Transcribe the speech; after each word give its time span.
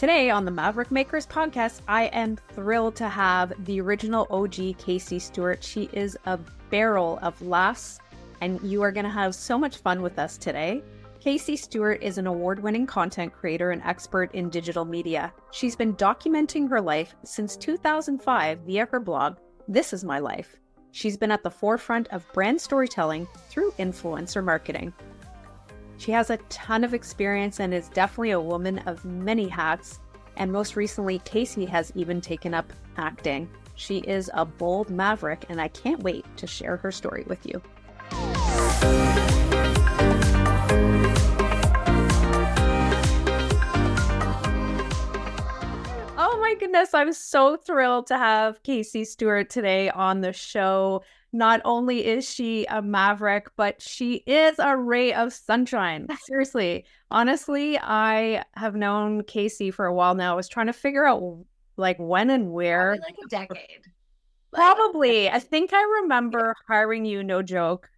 Today 0.00 0.30
on 0.30 0.46
the 0.46 0.50
Maverick 0.50 0.90
Makers 0.90 1.26
podcast, 1.26 1.82
I 1.86 2.04
am 2.04 2.36
thrilled 2.54 2.96
to 2.96 3.08
have 3.10 3.52
the 3.66 3.82
original 3.82 4.26
OG 4.30 4.78
Casie 4.78 5.20
Stewart. 5.20 5.62
She 5.62 5.90
is 5.92 6.16
a 6.24 6.38
barrel 6.70 7.18
of 7.20 7.42
laughs, 7.42 7.98
and 8.40 8.58
you 8.62 8.80
are 8.80 8.92
going 8.92 9.04
to 9.04 9.10
have 9.10 9.34
so 9.34 9.58
much 9.58 9.76
fun 9.76 10.00
with 10.00 10.18
us 10.18 10.38
today. 10.38 10.82
Casie 11.22 11.58
Stewart 11.58 12.02
is 12.02 12.16
an 12.16 12.26
award 12.26 12.62
winning 12.62 12.86
content 12.86 13.34
creator 13.34 13.72
and 13.72 13.82
expert 13.82 14.34
in 14.34 14.48
digital 14.48 14.86
media. 14.86 15.34
She's 15.50 15.76
been 15.76 15.94
documenting 15.96 16.66
her 16.70 16.80
life 16.80 17.14
since 17.22 17.54
2005 17.58 18.60
via 18.60 18.86
her 18.86 19.00
blog, 19.00 19.36
This 19.68 19.92
Is 19.92 20.02
My 20.02 20.18
Life. 20.18 20.56
She's 20.92 21.18
been 21.18 21.30
at 21.30 21.42
the 21.42 21.50
forefront 21.50 22.08
of 22.08 22.26
brand 22.32 22.58
storytelling 22.58 23.28
through 23.50 23.72
influencer 23.72 24.42
marketing. 24.42 24.94
She 26.00 26.12
has 26.12 26.30
a 26.30 26.38
ton 26.48 26.82
of 26.82 26.94
experience 26.94 27.60
and 27.60 27.74
is 27.74 27.90
definitely 27.90 28.30
a 28.30 28.40
woman 28.40 28.78
of 28.86 29.04
many 29.04 29.46
hats. 29.46 30.00
And 30.38 30.50
most 30.50 30.74
recently, 30.74 31.18
Casie 31.18 31.68
has 31.68 31.92
even 31.94 32.22
taken 32.22 32.54
up 32.54 32.72
acting. 32.96 33.50
She 33.74 33.98
is 33.98 34.30
a 34.32 34.46
bold 34.46 34.88
maverick, 34.88 35.44
and 35.50 35.60
I 35.60 35.68
can't 35.68 36.02
wait 36.02 36.24
to 36.38 36.46
share 36.46 36.78
her 36.78 36.90
story 36.90 37.24
with 37.26 37.44
you. 37.44 37.60
Oh 46.16 46.38
my 46.40 46.56
goodness, 46.58 46.94
I'm 46.94 47.12
so 47.12 47.58
thrilled 47.58 48.06
to 48.06 48.16
have 48.16 48.62
Casie 48.62 49.06
Stewart 49.06 49.50
today 49.50 49.90
on 49.90 50.22
the 50.22 50.32
show. 50.32 51.02
Not 51.32 51.60
only 51.64 52.06
is 52.06 52.28
she 52.28 52.66
a 52.66 52.82
maverick, 52.82 53.48
but 53.56 53.80
she 53.80 54.16
is 54.26 54.58
a 54.58 54.76
ray 54.76 55.12
of 55.12 55.32
sunshine. 55.32 56.08
Seriously. 56.24 56.84
Honestly, 57.10 57.78
I 57.78 58.44
have 58.54 58.74
known 58.74 59.22
Casie 59.22 59.72
for 59.72 59.86
a 59.86 59.94
while 59.94 60.14
now. 60.14 60.32
I 60.32 60.36
was 60.36 60.48
trying 60.48 60.66
to 60.66 60.72
figure 60.72 61.06
out 61.06 61.44
like 61.76 61.98
when 61.98 62.30
and 62.30 62.52
where. 62.52 62.96
Probably 62.96 63.14
like 63.14 63.24
a 63.24 63.28
decade. 63.28 63.84
Probably. 64.52 65.30
I 65.30 65.38
think 65.38 65.72
I 65.72 65.82
remember 66.02 66.54
hiring 66.66 67.04
you, 67.04 67.22
no 67.22 67.42
joke, 67.42 67.88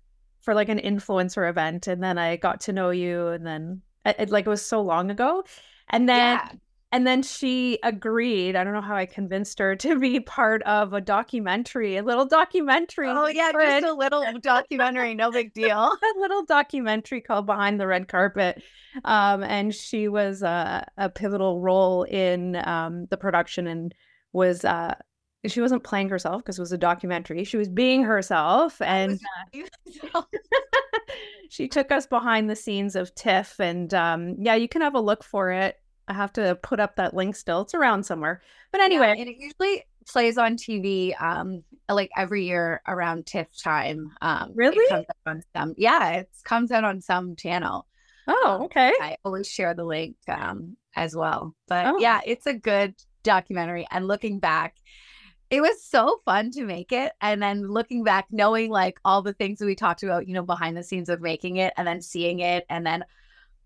for 0.43 0.55
like 0.55 0.69
an 0.69 0.79
influencer 0.79 1.49
event. 1.49 1.87
And 1.87 2.03
then 2.03 2.19
I 2.19 2.37
got 2.37 2.61
to 2.63 2.73
know 2.73 2.91
you. 2.91 3.29
And 3.29 3.47
then 3.47 3.81
it, 4.05 4.31
like 4.31 4.47
it 4.47 4.51
was 4.51 4.65
so 4.65 4.83
long 4.83 5.11
ago. 5.11 5.45
And 5.89 6.07
then 6.07 6.39
yeah. 6.43 6.53
And 6.93 7.07
then 7.07 7.23
she 7.23 7.79
agreed. 7.83 8.55
I 8.55 8.63
don't 8.65 8.75
know 8.75 8.83
how 8.83 8.95
I 8.95 9.07
convinced 9.07 9.59
her 9.59 9.75
to 9.77 9.99
be 9.99 10.21
part 10.21 10.63
of 10.65 10.93
a 10.93 11.01
documentary, 11.01 11.97
a 11.97 12.03
little 12.03 12.27
documentary. 12.27 13.09
Oh, 13.09 13.27
yeah, 13.27 13.51
just 13.53 13.87
a 13.87 13.95
little 13.95 14.25
documentary, 14.43 15.15
no 15.15 15.33
big 15.33 15.55
deal. 15.55 15.79
a 15.79 16.21
little 16.21 16.45
documentary 16.45 17.23
called 17.23 17.47
Behind 17.47 17.81
the 17.81 17.87
Red 17.87 18.09
Carpet. 18.09 18.63
Um, 19.05 19.43
and 19.43 19.75
she 19.75 20.07
was 20.09 20.43
uh, 20.43 20.85
a 20.99 21.09
pivotal 21.09 21.61
role 21.61 22.03
in 22.03 22.57
um, 22.57 23.07
the 23.07 23.17
production 23.17 23.67
and 23.67 23.95
was. 24.33 24.65
Uh, 24.65 24.95
she 25.45 25.61
wasn't 25.61 25.83
playing 25.83 26.09
herself 26.09 26.41
because 26.41 26.57
it 26.57 26.63
was 26.63 26.71
a 26.71 26.79
documentary. 26.79 27.43
She 27.43 27.57
was 27.57 27.69
being 27.69 28.05
herself, 28.05 28.81
and 28.81 29.19
uh, 30.15 30.23
she 31.51 31.67
took 31.67 31.91
us 31.91 32.07
behind 32.07 32.49
the 32.49 32.55
scenes 32.55 32.95
of 32.95 33.13
TIFF. 33.17 33.59
And 33.59 33.93
um, 33.93 34.37
yeah, 34.39 34.55
you 34.55 34.69
can 34.69 34.83
have 34.83 34.95
a 34.95 35.01
look 35.01 35.25
for 35.25 35.51
it 35.51 35.82
I 36.09 36.15
have 36.15 36.33
to 36.35 36.59
put 36.63 36.81
up 36.81 36.97
that 36.97 37.15
link 37.15 37.37
still. 37.37 37.63
It's 37.63 37.75
around 37.75 38.05
somewhere. 38.05 38.43
But 38.71 38.81
anyway, 38.81 39.15
yeah, 39.17 39.21
and 39.23 39.31
it 39.31 39.37
usually 39.39 39.85
plays 40.09 40.37
on 40.37 40.57
TV 40.57 41.21
um 41.23 41.63
like 41.89 42.11
every 42.17 42.45
year 42.45 42.83
around 42.89 43.27
TIFF 43.27 43.49
time. 43.63 44.11
Um 44.21 44.53
really? 44.55 44.79
It 44.79 44.91
comes 44.91 45.07
on 45.27 45.43
some 45.55 45.75
yeah, 45.77 46.11
it 46.11 46.31
comes 46.45 46.73
out 46.73 46.85
on 46.85 47.01
some 47.01 47.37
channel. 47.37 47.87
Oh, 48.29 48.57
um, 48.57 48.63
okay. 48.63 48.93
I 49.01 49.17
always 49.25 49.49
share 49.49 49.75
the 49.75 49.85
link 49.85 50.17
um 50.29 50.77
as 50.97 51.15
well. 51.17 51.55
But 51.69 51.87
oh. 51.87 51.99
yeah, 51.99 52.21
it's 52.27 52.47
a 52.47 52.55
good 52.55 52.95
documentary. 53.23 53.87
And 53.91 54.09
looking 54.09 54.39
back, 54.39 54.77
it 55.51 55.61
was 55.61 55.83
so 55.83 56.21
fun 56.25 56.51
to 56.53 56.65
make 56.65 56.93
it. 56.93 57.13
And 57.21 57.43
then 57.43 57.69
looking 57.69 58.05
back, 58.05 58.27
knowing 58.31 58.71
like 58.71 58.99
all 59.05 59.23
the 59.23 59.35
things 59.35 59.59
that 59.59 59.67
we 59.67 59.75
talked 59.75 60.03
about, 60.03 60.27
you 60.27 60.35
know, 60.35 60.43
behind 60.43 60.77
the 60.77 60.83
scenes 60.83 61.09
of 61.09 61.21
making 61.21 61.57
it 61.57 61.75
and 61.77 61.87
then 61.87 62.01
seeing 62.01 62.41
it 62.41 62.65
and 62.71 62.87
then 62.87 63.05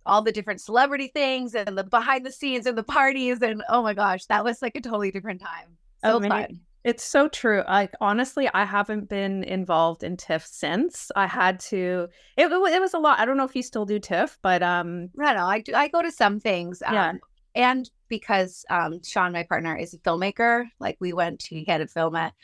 all 0.06 0.22
the 0.22 0.32
different 0.32 0.60
celebrity 0.60 1.08
things 1.08 1.54
and 1.54 1.76
the 1.76 1.84
behind 1.84 2.24
the 2.24 2.32
scenes 2.32 2.66
and 2.66 2.78
the 2.78 2.82
parties 2.82 3.42
and 3.42 3.62
oh 3.68 3.82
my 3.82 3.94
gosh, 3.94 4.24
that 4.26 4.44
was 4.44 4.62
like 4.62 4.76
a 4.76 4.80
totally 4.80 5.10
different 5.10 5.40
time. 5.40 5.76
So 6.04 6.16
oh, 6.16 6.20
fun. 6.20 6.60
It's 6.84 7.02
so 7.02 7.28
true. 7.28 7.64
Like 7.66 7.92
honestly, 8.00 8.48
I 8.54 8.64
haven't 8.64 9.08
been 9.08 9.42
involved 9.42 10.04
in 10.04 10.16
TIFF 10.16 10.46
since. 10.46 11.10
I 11.16 11.26
had 11.26 11.58
to. 11.60 12.06
It, 12.36 12.46
it 12.46 12.80
was 12.80 12.94
a 12.94 12.98
lot. 12.98 13.18
I 13.18 13.24
don't 13.24 13.36
know 13.36 13.44
if 13.44 13.56
you 13.56 13.62
still 13.64 13.84
do 13.84 13.98
TIFF, 13.98 14.38
but 14.40 14.62
um, 14.62 15.08
I 15.20 15.24
don't 15.24 15.36
know. 15.36 15.46
I 15.46 15.60
do. 15.60 15.74
I 15.74 15.88
go 15.88 16.00
to 16.00 16.12
some 16.12 16.38
things. 16.38 16.82
Um, 16.86 16.94
yeah. 16.94 17.12
And 17.56 17.90
because 18.08 18.64
um, 18.70 19.02
Sean, 19.02 19.32
my 19.32 19.42
partner, 19.42 19.76
is 19.76 19.94
a 19.94 19.98
filmmaker, 19.98 20.66
like 20.78 20.96
we 21.00 21.12
went 21.12 21.40
to 21.40 21.56
he 21.56 21.64
had 21.66 21.80
a 21.80 21.88
film 21.88 22.14
at 22.14 22.34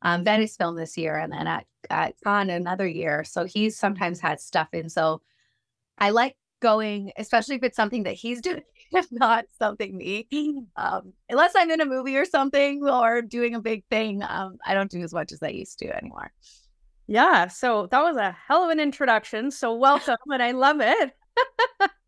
um, 0.00 0.24
Venice 0.24 0.56
Film 0.56 0.76
this 0.76 0.96
year, 0.96 1.18
and 1.18 1.30
then 1.30 1.46
at 1.46 1.66
at 1.90 2.14
Cannes 2.24 2.48
another 2.48 2.86
year. 2.86 3.22
So 3.24 3.44
he's 3.44 3.76
sometimes 3.76 4.18
had 4.18 4.40
stuff 4.40 4.68
in. 4.72 4.88
So 4.88 5.20
I 5.98 6.08
like 6.08 6.36
going, 6.60 7.12
especially 7.18 7.56
if 7.56 7.62
it's 7.62 7.76
something 7.76 8.04
that 8.04 8.14
he's 8.14 8.40
doing, 8.42 8.62
if 8.92 9.06
not 9.10 9.46
something 9.58 9.96
me. 9.96 10.26
Um, 10.76 11.12
unless 11.28 11.52
I'm 11.56 11.70
in 11.70 11.80
a 11.80 11.86
movie 11.86 12.16
or 12.16 12.24
something 12.24 12.86
or 12.86 13.22
doing 13.22 13.54
a 13.54 13.60
big 13.60 13.84
thing, 13.90 14.22
um, 14.22 14.58
I 14.64 14.74
don't 14.74 14.90
do 14.90 15.02
as 15.02 15.12
much 15.12 15.32
as 15.32 15.42
I 15.42 15.48
used 15.48 15.78
to 15.80 15.96
anymore. 15.96 16.32
Yeah, 17.06 17.48
so 17.48 17.88
that 17.90 18.02
was 18.02 18.16
a 18.16 18.36
hell 18.46 18.62
of 18.62 18.70
an 18.70 18.78
introduction. 18.78 19.50
So 19.50 19.74
welcome, 19.74 20.16
and 20.28 20.42
I 20.42 20.52
love 20.52 20.80
it. 20.80 21.12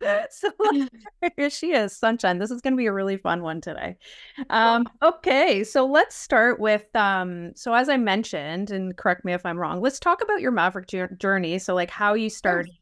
so 0.31 0.51
here 1.37 1.51
she 1.51 1.73
is, 1.73 1.97
Sunshine. 1.97 2.39
This 2.39 2.51
is 2.51 2.61
going 2.61 2.75
to 2.75 2.77
be 2.77 2.87
a 2.87 2.93
really 2.93 3.17
fun 3.17 3.43
one 3.43 3.61
today. 3.61 3.97
Um, 4.51 4.87
okay, 5.03 5.65
so 5.65 5.87
let's 5.87 6.15
start 6.15 6.61
with 6.61 6.85
um, 6.95 7.53
so 7.57 7.75
as 7.75 7.89
I 7.89 7.97
mentioned, 7.97 8.71
and 8.71 8.97
correct 8.97 9.25
me 9.25 9.33
if 9.33 9.45
I'm 9.45 9.59
wrong. 9.59 9.81
Let's 9.81 9.99
talk 9.99 10.23
about 10.23 10.41
your 10.41 10.53
Maverick 10.53 10.89
journey. 11.19 11.59
So 11.59 11.75
like 11.75 11.91
how 11.91 12.15
you 12.15 12.31
started. 12.31 12.73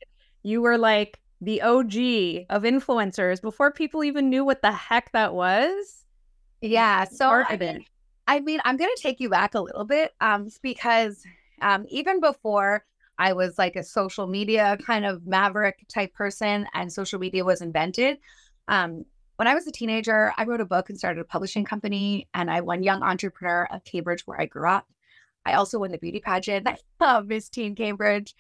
You 0.43 0.63
were 0.63 0.79
like 0.79 1.19
the 1.41 1.63
OG 1.63 2.47
of 2.51 2.63
influencers 2.63 3.41
before 3.41 3.73
people 3.73 4.05
even 4.05 4.29
knew 4.29 4.45
what 4.45 4.63
the 4.63 4.73
heck 4.73 5.13
that 5.13 5.35
was. 5.35 6.05
Yeah. 6.61 7.05
So 7.05 7.31
I 7.31 7.57
mean, 7.57 7.85
I 8.27 8.41
mean, 8.41 8.61
I'm 8.65 8.77
going 8.77 8.91
to 8.95 9.03
take 9.03 9.21
you 9.21 9.29
back 9.29 9.55
a 9.55 9.61
little 9.61 9.85
bit 9.85 10.13
um, 10.21 10.49
because 10.63 11.23
um, 11.63 11.87
even 11.89 12.21
before 12.21 12.85
I 13.19 13.33
was 13.33 13.59
like 13.59 13.77
a 13.77 13.83
social 13.83 14.27
media 14.27 14.79
kind 14.85 15.05
of 15.05 15.27
maverick 15.27 15.87
type 15.89 16.15
person 16.15 16.67
and 16.75 16.93
social 16.93 17.19
media 17.19 17.45
was 17.45 17.61
invented. 17.61 18.19
Um, 18.69 19.05
when 19.37 19.49
I 19.49 19.55
was 19.55 19.67
a 19.67 19.73
teenager, 19.73 20.33
I 20.37 20.45
wrote 20.45 20.61
a 20.61 20.67
book 20.67 20.91
and 20.91 20.99
started 20.99 21.21
a 21.21 21.25
publishing 21.25 21.65
company, 21.65 22.29
and 22.35 22.51
I 22.51 22.61
won 22.61 22.83
Young 22.83 23.03
Entrepreneur 23.03 23.67
of 23.71 23.83
Cambridge, 23.85 24.27
where 24.27 24.39
I 24.39 24.45
grew 24.45 24.69
up. 24.69 24.87
I 25.47 25.55
also 25.55 25.79
won 25.79 25.93
the 25.93 25.99
beauty 25.99 26.21
pageant 26.21 26.69
of 27.01 27.27
Miss 27.27 27.49
Teen 27.49 27.75
Cambridge. 27.75 28.35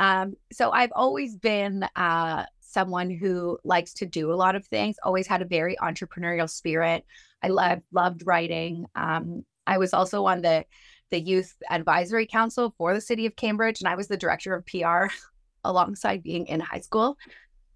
Um, 0.00 0.34
so 0.50 0.70
I've 0.70 0.92
always 0.96 1.36
been 1.36 1.84
uh, 1.94 2.46
someone 2.60 3.10
who 3.10 3.58
likes 3.64 3.92
to 3.94 4.06
do 4.06 4.32
a 4.32 4.34
lot 4.34 4.56
of 4.56 4.66
things, 4.66 4.96
always 5.04 5.26
had 5.26 5.42
a 5.42 5.44
very 5.44 5.76
entrepreneurial 5.76 6.48
spirit. 6.48 7.04
I 7.42 7.48
loved, 7.48 7.82
loved 7.92 8.22
writing. 8.24 8.86
Um, 8.94 9.44
I 9.66 9.76
was 9.76 9.92
also 9.92 10.24
on 10.24 10.40
the, 10.40 10.64
the 11.10 11.20
Youth 11.20 11.54
Advisory 11.68 12.26
Council 12.26 12.74
for 12.78 12.94
the 12.94 13.00
city 13.00 13.26
of 13.26 13.36
Cambridge, 13.36 13.80
and 13.80 13.88
I 13.88 13.94
was 13.94 14.08
the 14.08 14.16
director 14.16 14.54
of 14.54 14.64
PR 14.64 15.14
alongside 15.64 16.22
being 16.22 16.46
in 16.46 16.60
high 16.60 16.80
school. 16.80 17.18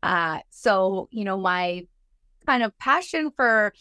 Uh, 0.03 0.39
so, 0.49 1.09
you 1.13 1.25
know, 1.25 1.37
my 1.37 1.87
kind 2.47 2.63
of 2.63 2.77
passion 2.79 3.33
for 3.37 3.75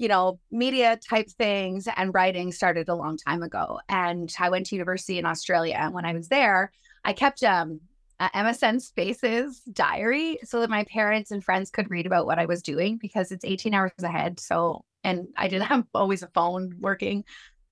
you 0.00 0.06
know, 0.06 0.38
media 0.52 0.96
type 0.96 1.28
things 1.28 1.88
and 1.96 2.14
writing 2.14 2.52
started 2.52 2.88
a 2.88 2.94
long 2.94 3.16
time 3.16 3.42
ago. 3.42 3.80
And 3.88 4.32
I 4.38 4.48
went 4.48 4.66
to 4.66 4.76
university 4.76 5.18
in 5.18 5.26
Australia. 5.26 5.74
And 5.76 5.92
when 5.92 6.04
I 6.04 6.12
was 6.12 6.28
there, 6.28 6.70
I 7.04 7.12
kept 7.12 7.42
um, 7.42 7.80
MSN 8.20 8.80
Spaces 8.80 9.60
diary 9.72 10.38
so 10.44 10.60
that 10.60 10.70
my 10.70 10.84
parents 10.84 11.30
and 11.30 11.42
friends 11.42 11.70
could 11.70 11.90
read 11.90 12.06
about 12.06 12.26
what 12.26 12.38
I 12.38 12.46
was 12.46 12.62
doing 12.62 12.96
because 12.96 13.30
it's 13.30 13.44
18 13.44 13.74
hours 13.74 13.92
ahead. 14.02 14.40
So, 14.40 14.84
and 15.04 15.28
I 15.36 15.48
didn't 15.48 15.68
have 15.68 15.84
always 15.94 16.22
a 16.22 16.28
phone 16.28 16.74
working 16.80 17.24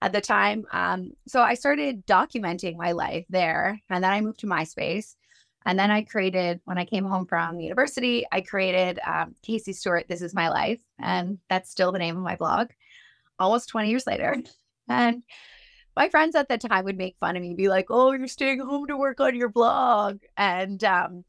at 0.03 0.13
the 0.13 0.21
time. 0.21 0.65
Um, 0.73 1.13
so 1.27 1.43
I 1.43 1.55
started 1.55 2.07
documenting 2.07 2.77
my 2.77 2.93
life 2.93 3.25
there. 3.29 3.81
And 3.91 4.05
then 4.05 4.13
I 4.13 4.21
moved 4.21 4.41
to 4.41 4.47
MySpace. 4.47 5.15
And 5.65 5.77
then 5.77 5.91
I 5.91 6.03
created, 6.03 6.61
when 6.65 6.79
I 6.79 6.85
came 6.85 7.05
home 7.05 7.27
from 7.27 7.59
university, 7.59 8.25
I 8.31 8.41
created 8.41 9.01
um, 9.05 9.35
Casie 9.43 9.75
Stewart, 9.75 10.07
This 10.09 10.23
Is 10.23 10.33
My 10.33 10.49
Life. 10.49 10.81
And 11.01 11.39
that's 11.51 11.71
still 11.71 11.91
the 11.91 11.99
name 11.99 12.17
of 12.17 12.23
my 12.23 12.37
blog 12.37 12.69
almost 13.39 13.69
20 13.69 13.91
years 13.91 14.07
later. 14.07 14.37
And 14.89 15.25
my 15.97 16.09
friends 16.09 16.37
at 16.37 16.49
the 16.49 16.59
time 16.59 16.85
would 16.85 16.99
make 16.99 17.17
fun 17.19 17.37
of 17.37 17.43
me, 17.43 17.55
be 17.55 17.69
like, 17.69 17.87
"Oh, 17.91 18.13
you're 18.13 18.29
staying 18.29 18.61
home 18.61 18.87
to 18.89 18.97
work 18.97 19.21
on 19.21 19.35
your 19.35 19.49
blog," 19.49 20.19
and 20.37 20.83
um, 20.85 21.25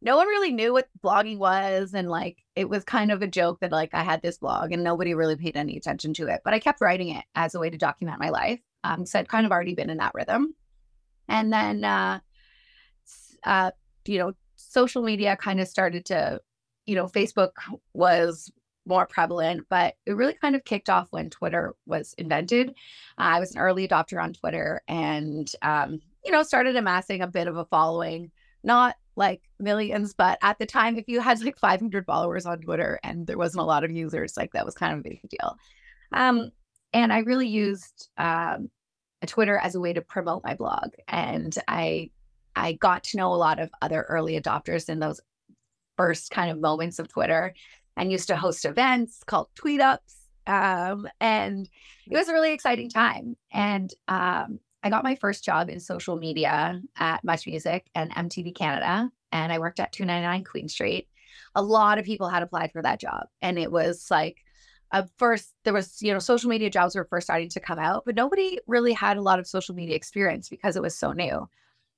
no 0.00 0.16
one 0.16 0.28
really 0.28 0.52
knew 0.52 0.72
what 0.72 0.88
blogging 1.02 1.38
was, 1.38 1.94
and 1.94 2.08
like 2.08 2.38
it 2.56 2.68
was 2.68 2.84
kind 2.84 3.12
of 3.12 3.22
a 3.22 3.26
joke 3.26 3.60
that 3.60 3.72
like 3.72 3.94
I 3.94 4.02
had 4.02 4.22
this 4.22 4.38
blog, 4.38 4.72
and 4.72 4.82
nobody 4.84 5.14
really 5.14 5.36
paid 5.36 5.56
any 5.56 5.76
attention 5.76 6.14
to 6.14 6.26
it. 6.28 6.40
But 6.44 6.54
I 6.54 6.58
kept 6.58 6.80
writing 6.80 7.10
it 7.10 7.24
as 7.34 7.54
a 7.54 7.60
way 7.60 7.70
to 7.70 7.78
document 7.78 8.20
my 8.20 8.30
life. 8.30 8.60
Um, 8.84 9.06
so 9.06 9.18
I'd 9.18 9.28
kind 9.28 9.46
of 9.46 9.52
already 9.52 9.74
been 9.74 9.90
in 9.90 9.98
that 9.98 10.14
rhythm, 10.14 10.54
and 11.28 11.52
then 11.52 11.84
uh, 11.84 12.20
uh, 13.44 13.70
you 14.06 14.18
know, 14.18 14.32
social 14.56 15.02
media 15.02 15.36
kind 15.36 15.60
of 15.60 15.68
started 15.68 16.04
to, 16.06 16.40
you 16.86 16.94
know, 16.94 17.06
Facebook 17.06 17.50
was 17.94 18.50
more 18.88 19.06
prevalent, 19.06 19.66
but 19.68 19.94
it 20.06 20.12
really 20.12 20.34
kind 20.34 20.56
of 20.56 20.64
kicked 20.64 20.88
off 20.88 21.08
when 21.10 21.30
Twitter 21.30 21.74
was 21.86 22.14
invented. 22.18 22.70
Uh, 22.70 22.72
I 23.36 23.40
was 23.40 23.54
an 23.54 23.60
early 23.60 23.86
adopter 23.86 24.22
on 24.22 24.32
Twitter 24.32 24.82
and, 24.88 25.50
um, 25.62 26.00
you 26.24 26.32
know, 26.32 26.42
started 26.42 26.76
amassing 26.76 27.22
a 27.22 27.26
bit 27.26 27.46
of 27.46 27.56
a 27.56 27.64
following, 27.66 28.30
not 28.64 28.96
like 29.16 29.42
millions, 29.58 30.14
but 30.14 30.38
at 30.42 30.58
the 30.58 30.66
time, 30.66 30.96
if 30.96 31.08
you 31.08 31.20
had 31.20 31.40
like 31.40 31.58
500 31.58 32.06
followers 32.06 32.46
on 32.46 32.60
Twitter 32.60 32.98
and 33.02 33.26
there 33.26 33.38
wasn't 33.38 33.62
a 33.62 33.66
lot 33.66 33.84
of 33.84 33.90
users, 33.90 34.36
like 34.36 34.52
that 34.52 34.64
was 34.64 34.74
kind 34.74 34.92
of 34.92 35.00
a 35.00 35.08
big 35.08 35.20
deal. 35.28 35.56
Um, 36.12 36.50
and 36.92 37.12
I 37.12 37.18
really 37.18 37.48
used 37.48 38.08
um, 38.16 38.70
Twitter 39.26 39.58
as 39.58 39.74
a 39.74 39.80
way 39.80 39.92
to 39.92 40.00
promote 40.00 40.44
my 40.44 40.54
blog, 40.54 40.90
and 41.06 41.56
I 41.66 42.10
I 42.56 42.72
got 42.72 43.04
to 43.04 43.16
know 43.16 43.32
a 43.32 43.36
lot 43.36 43.60
of 43.60 43.70
other 43.82 44.02
early 44.08 44.40
adopters 44.40 44.88
in 44.88 44.98
those 44.98 45.20
first 45.96 46.30
kind 46.30 46.50
of 46.50 46.58
moments 46.58 46.98
of 46.98 47.08
Twitter, 47.08 47.54
and 47.98 48.12
used 48.12 48.28
to 48.28 48.36
host 48.36 48.64
events 48.64 49.22
called 49.24 49.48
Tweet 49.54 49.80
Ups, 49.80 50.14
um, 50.46 51.06
and 51.20 51.68
it 52.06 52.16
was 52.16 52.28
a 52.28 52.32
really 52.32 52.52
exciting 52.52 52.88
time. 52.88 53.36
And 53.52 53.92
um, 54.06 54.60
I 54.82 54.88
got 54.88 55.04
my 55.04 55.16
first 55.16 55.44
job 55.44 55.68
in 55.68 55.80
social 55.80 56.16
media 56.16 56.80
at 56.96 57.24
Much 57.24 57.46
Music 57.46 57.90
and 57.94 58.14
MTV 58.14 58.54
Canada, 58.54 59.10
and 59.32 59.52
I 59.52 59.58
worked 59.58 59.80
at 59.80 59.92
299 59.92 60.44
Queen 60.44 60.68
Street. 60.68 61.08
A 61.54 61.62
lot 61.62 61.98
of 61.98 62.04
people 62.04 62.28
had 62.28 62.42
applied 62.42 62.72
for 62.72 62.80
that 62.82 63.00
job, 63.00 63.26
and 63.42 63.58
it 63.58 63.70
was 63.70 64.06
like 64.10 64.44
uh, 64.92 65.02
first 65.18 65.52
there 65.64 65.74
was 65.74 66.00
you 66.00 66.12
know 66.12 66.20
social 66.20 66.48
media 66.48 66.70
jobs 66.70 66.94
were 66.94 67.04
first 67.04 67.26
starting 67.26 67.48
to 67.50 67.60
come 67.60 67.80
out, 67.80 68.04
but 68.06 68.14
nobody 68.14 68.58
really 68.68 68.92
had 68.92 69.16
a 69.16 69.22
lot 69.22 69.40
of 69.40 69.46
social 69.46 69.74
media 69.74 69.96
experience 69.96 70.48
because 70.48 70.76
it 70.76 70.82
was 70.82 70.96
so 70.96 71.12
new. 71.12 71.48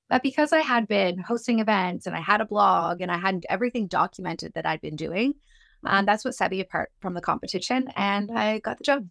But 0.09 0.23
because 0.23 0.51
I 0.51 0.59
had 0.59 0.89
been 0.89 1.19
hosting 1.19 1.59
events 1.59 2.05
and 2.05 2.15
I 2.15 2.19
had 2.19 2.41
a 2.41 2.45
blog 2.45 2.99
and 2.99 3.09
I 3.09 3.17
had 3.17 3.45
everything 3.49 3.87
documented 3.87 4.51
that 4.55 4.65
I'd 4.65 4.81
been 4.81 4.97
doing, 4.97 5.35
um, 5.85 6.05
that's 6.05 6.23
what 6.23 6.35
set 6.35 6.51
me 6.51 6.59
apart 6.59 6.91
from 6.99 7.13
the 7.13 7.21
competition, 7.21 7.87
and 7.95 8.31
I 8.31 8.59
got 8.59 8.77
the 8.77 8.83
job. 8.83 9.07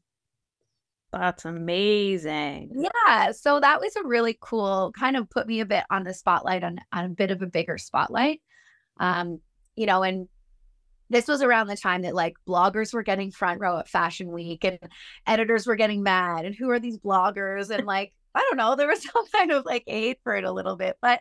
That's 1.12 1.44
amazing. 1.44 2.70
Yeah. 2.72 3.32
So 3.32 3.58
that 3.58 3.80
was 3.80 3.96
a 3.96 4.06
really 4.06 4.38
cool 4.40 4.92
kind 4.96 5.16
of 5.16 5.28
put 5.28 5.48
me 5.48 5.58
a 5.58 5.66
bit 5.66 5.82
on 5.90 6.04
the 6.04 6.14
spotlight 6.14 6.62
on, 6.62 6.78
on 6.92 7.04
a 7.06 7.08
bit 7.08 7.32
of 7.32 7.42
a 7.42 7.46
bigger 7.46 7.78
spotlight. 7.78 8.40
Um, 9.00 9.40
you 9.74 9.86
know, 9.86 10.04
and 10.04 10.28
this 11.10 11.26
was 11.26 11.42
around 11.42 11.66
the 11.66 11.76
time 11.76 12.02
that 12.02 12.14
like 12.14 12.36
bloggers 12.48 12.94
were 12.94 13.02
getting 13.02 13.30
front 13.30 13.60
row 13.60 13.78
at 13.78 13.88
fashion 13.88 14.30
week 14.30 14.64
and 14.64 14.78
editors 15.26 15.66
were 15.66 15.76
getting 15.76 16.02
mad 16.02 16.46
and 16.46 16.54
who 16.54 16.70
are 16.70 16.78
these 16.78 16.98
bloggers 16.98 17.68
and 17.68 17.86
like 17.86 18.14
i 18.34 18.40
don't 18.40 18.56
know 18.56 18.76
there 18.76 18.88
was 18.88 19.02
some 19.12 19.26
kind 19.28 19.50
of 19.50 19.66
like 19.66 19.84
hate 19.86 20.18
for 20.22 20.34
it 20.34 20.44
a 20.44 20.52
little 20.52 20.76
bit 20.76 20.96
but 21.02 21.20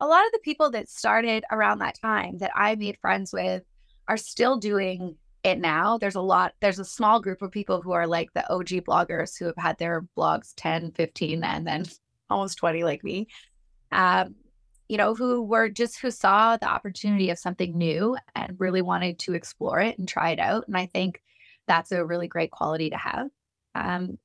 a 0.00 0.06
lot 0.06 0.24
of 0.24 0.32
the 0.32 0.40
people 0.40 0.70
that 0.70 0.88
started 0.88 1.44
around 1.50 1.80
that 1.80 1.98
time 2.00 2.38
that 2.38 2.52
i 2.54 2.74
made 2.76 2.96
friends 3.00 3.32
with 3.32 3.62
are 4.08 4.16
still 4.16 4.58
doing 4.58 5.16
it 5.42 5.58
now. 5.58 5.98
There's 5.98 6.14
a 6.14 6.20
lot, 6.20 6.54
there's 6.60 6.78
a 6.78 6.84
small 6.84 7.20
group 7.20 7.42
of 7.42 7.50
people 7.50 7.82
who 7.82 7.92
are 7.92 8.06
like 8.06 8.32
the 8.32 8.50
OG 8.52 8.68
bloggers 8.86 9.38
who 9.38 9.46
have 9.46 9.56
had 9.56 9.78
their 9.78 10.06
blogs 10.16 10.52
10, 10.56 10.92
15, 10.92 11.44
and 11.44 11.66
then 11.66 11.84
almost 12.30 12.58
20 12.58 12.84
like 12.84 13.04
me. 13.04 13.28
Um, 13.92 14.34
you 14.88 14.98
know, 14.98 15.14
who 15.14 15.42
were 15.42 15.68
just 15.68 16.00
who 16.00 16.10
saw 16.10 16.56
the 16.56 16.68
opportunity 16.68 17.30
of 17.30 17.38
something 17.38 17.76
new 17.76 18.16
and 18.34 18.56
really 18.58 18.82
wanted 18.82 19.18
to 19.20 19.34
explore 19.34 19.80
it 19.80 19.98
and 19.98 20.06
try 20.06 20.30
it 20.30 20.38
out. 20.38 20.66
And 20.66 20.76
I 20.76 20.86
think 20.86 21.22
that's 21.66 21.92
a 21.92 22.04
really 22.04 22.28
great 22.28 22.50
quality 22.50 22.90
to 22.90 22.96
have. 22.96 23.28
Um, 23.74 24.18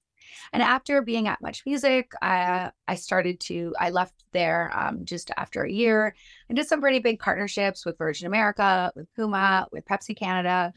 and 0.53 0.63
after 0.63 1.01
being 1.01 1.27
at 1.27 1.41
Much 1.41 1.63
Music, 1.65 2.11
I, 2.21 2.71
I 2.87 2.95
started 2.95 3.39
to, 3.41 3.73
I 3.79 3.89
left 3.89 4.13
there 4.31 4.71
um, 4.75 5.05
just 5.05 5.31
after 5.37 5.63
a 5.63 5.71
year 5.71 6.15
and 6.47 6.55
did 6.55 6.67
some 6.67 6.81
pretty 6.81 6.99
big 6.99 7.19
partnerships 7.19 7.85
with 7.85 7.97
Virgin 7.97 8.27
America, 8.27 8.91
with 8.95 9.07
Puma, 9.15 9.67
with 9.71 9.85
Pepsi 9.85 10.17
Canada, 10.17 10.73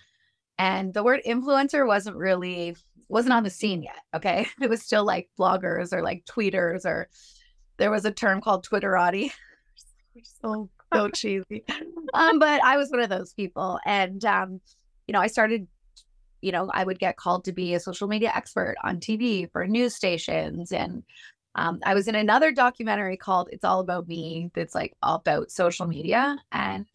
and 0.59 0.95
the 0.95 1.03
word 1.03 1.21
influencer 1.27 1.87
wasn't 1.87 2.17
really 2.17 2.77
wasn't 3.09 3.33
on 3.33 3.43
the 3.43 3.51
scene 3.51 3.83
yet 3.83 3.99
okay? 4.15 4.47
It 4.61 4.71
was 4.71 4.83
still 4.83 5.05
like 5.05 5.29
bloggers 5.39 5.93
or 5.93 6.03
like 6.03 6.25
tweeters 6.25 6.85
or 6.85 7.09
there 7.79 7.91
was 7.91 8.05
a 8.05 8.13
term 8.13 8.41
called 8.41 8.67
twitterati. 8.67 9.31
So 10.43 10.69
so 10.93 11.09
cheesy. 11.09 11.65
Um 12.15 12.39
but 12.39 12.63
i 12.63 12.77
was 12.77 12.91
one 12.91 13.01
of 13.01 13.09
those 13.09 13.33
people. 13.33 13.81
And 13.87 14.23
um 14.27 14.61
you 15.07 15.13
know 15.13 15.21
i 15.21 15.27
started 15.27 15.67
you 16.43 16.53
know 16.53 16.71
i 16.75 16.85
would 16.85 16.99
get 16.99 17.17
called 17.17 17.45
to 17.45 17.53
be 17.53 17.75
a 17.75 17.81
social 17.81 18.09
media 18.09 18.31
expert 18.35 18.75
on 18.85 19.01
tv 19.01 19.51
for 19.51 19.67
news 19.67 19.95
stations 19.95 20.73
and 20.73 21.03
um, 21.55 21.79
i 21.85 21.95
was 21.95 22.09
in 22.09 22.15
another 22.15 22.53
documentary 22.53 23.17
called 23.17 23.49
it's 23.53 23.65
all 23.65 23.81
about 23.81 24.07
me 24.09 24.51
that's 24.55 24.75
like 24.75 24.95
all 25.03 25.17
about 25.17 25.51
social 25.51 25.87
media 25.87 26.37
and 26.53 26.87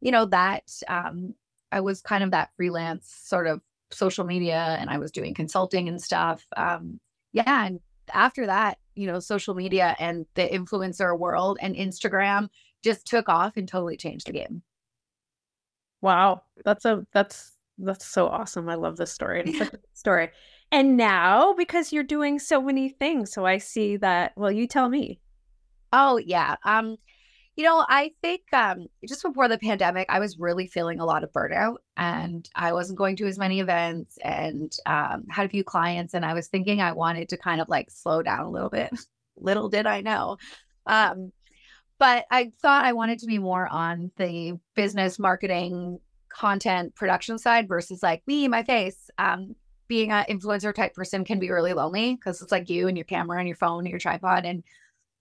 you 0.00 0.10
know 0.10 0.26
that 0.26 0.70
um, 0.88 1.34
I 1.72 1.80
was 1.80 2.00
kind 2.00 2.22
of 2.22 2.30
that 2.30 2.50
freelance 2.56 3.14
sort 3.24 3.46
of 3.46 3.60
social 3.90 4.24
media 4.24 4.76
and 4.80 4.90
I 4.90 4.98
was 4.98 5.10
doing 5.10 5.34
consulting 5.34 5.88
and 5.88 6.00
stuff. 6.00 6.46
Um, 6.56 7.00
yeah. 7.32 7.66
And 7.66 7.80
after 8.12 8.46
that, 8.46 8.78
you 8.94 9.06
know, 9.06 9.20
social 9.20 9.54
media 9.54 9.94
and 9.98 10.26
the 10.34 10.48
influencer 10.48 11.18
world 11.18 11.58
and 11.60 11.74
Instagram 11.76 12.48
just 12.82 13.06
took 13.06 13.28
off 13.28 13.56
and 13.56 13.68
totally 13.68 13.96
changed 13.96 14.26
the 14.26 14.32
game. 14.32 14.62
Wow. 16.00 16.42
That's 16.64 16.84
a, 16.84 17.06
that's, 17.12 17.52
that's 17.78 18.06
so 18.06 18.26
awesome. 18.28 18.68
I 18.68 18.74
love 18.74 18.96
this 18.96 19.12
story. 19.12 19.42
It's 19.46 19.60
a 19.60 19.78
story. 19.92 20.30
And 20.72 20.96
now, 20.96 21.54
because 21.54 21.92
you're 21.92 22.02
doing 22.02 22.38
so 22.38 22.60
many 22.60 22.88
things, 22.88 23.32
so 23.32 23.46
I 23.46 23.58
see 23.58 23.96
that. 23.98 24.32
Well, 24.36 24.50
you 24.50 24.66
tell 24.66 24.88
me. 24.88 25.20
Oh 25.92 26.16
yeah. 26.18 26.56
Um, 26.64 26.96
you 27.56 27.64
know, 27.64 27.84
I 27.88 28.12
think 28.20 28.42
um, 28.52 28.86
just 29.08 29.22
before 29.22 29.48
the 29.48 29.58
pandemic, 29.58 30.06
I 30.10 30.18
was 30.18 30.38
really 30.38 30.66
feeling 30.66 31.00
a 31.00 31.06
lot 31.06 31.24
of 31.24 31.32
burnout 31.32 31.76
and 31.96 32.46
I 32.54 32.74
wasn't 32.74 32.98
going 32.98 33.16
to 33.16 33.26
as 33.26 33.38
many 33.38 33.60
events 33.60 34.18
and 34.22 34.70
um, 34.84 35.24
had 35.30 35.46
a 35.46 35.48
few 35.48 35.64
clients. 35.64 36.12
And 36.12 36.24
I 36.24 36.34
was 36.34 36.48
thinking 36.48 36.82
I 36.82 36.92
wanted 36.92 37.30
to 37.30 37.38
kind 37.38 37.62
of 37.62 37.68
like 37.70 37.90
slow 37.90 38.22
down 38.22 38.44
a 38.44 38.50
little 38.50 38.68
bit. 38.68 38.90
little 39.36 39.70
did 39.70 39.86
I 39.86 40.02
know. 40.02 40.36
Um, 40.86 41.32
but 41.98 42.26
I 42.30 42.52
thought 42.60 42.84
I 42.84 42.92
wanted 42.92 43.20
to 43.20 43.26
be 43.26 43.38
more 43.38 43.66
on 43.66 44.10
the 44.18 44.54
business 44.74 45.18
marketing 45.18 45.98
content 46.36 46.94
production 46.94 47.38
side 47.38 47.68
versus 47.68 48.02
like 48.02 48.22
me, 48.26 48.48
my 48.48 48.62
face. 48.62 49.10
Um, 49.18 49.54
being 49.88 50.10
an 50.10 50.24
influencer 50.28 50.74
type 50.74 50.94
person 50.94 51.24
can 51.24 51.38
be 51.38 51.50
really 51.50 51.72
lonely 51.72 52.16
because 52.16 52.42
it's 52.42 52.50
like 52.50 52.68
you 52.68 52.88
and 52.88 52.96
your 52.96 53.04
camera 53.04 53.38
and 53.38 53.46
your 53.46 53.56
phone 53.56 53.80
and 53.80 53.88
your 53.88 54.00
tripod 54.00 54.44
and 54.44 54.64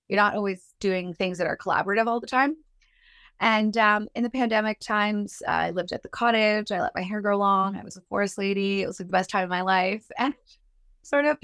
you're 0.07 0.17
not 0.17 0.35
always 0.35 0.73
doing 0.79 1.13
things 1.13 1.37
that 1.37 1.47
are 1.47 1.57
collaborative 1.57 2.07
all 2.07 2.19
the 2.19 2.27
time. 2.27 2.55
And 3.39 3.75
um, 3.77 4.07
in 4.15 4.23
the 4.23 4.29
pandemic 4.29 4.79
times, 4.79 5.41
uh, 5.47 5.51
I 5.51 5.71
lived 5.71 5.91
at 5.91 6.03
the 6.03 6.09
cottage. 6.09 6.71
I 6.71 6.81
let 6.81 6.95
my 6.95 7.01
hair 7.01 7.21
grow 7.21 7.37
long. 7.37 7.75
I 7.75 7.83
was 7.83 7.97
a 7.97 8.01
forest 8.01 8.37
lady. 8.37 8.81
It 8.81 8.87
was 8.87 8.99
like 8.99 9.07
the 9.07 9.11
best 9.11 9.29
time 9.29 9.43
of 9.43 9.49
my 9.49 9.61
life, 9.61 10.05
and 10.17 10.33
sort 11.03 11.25
of 11.25 11.37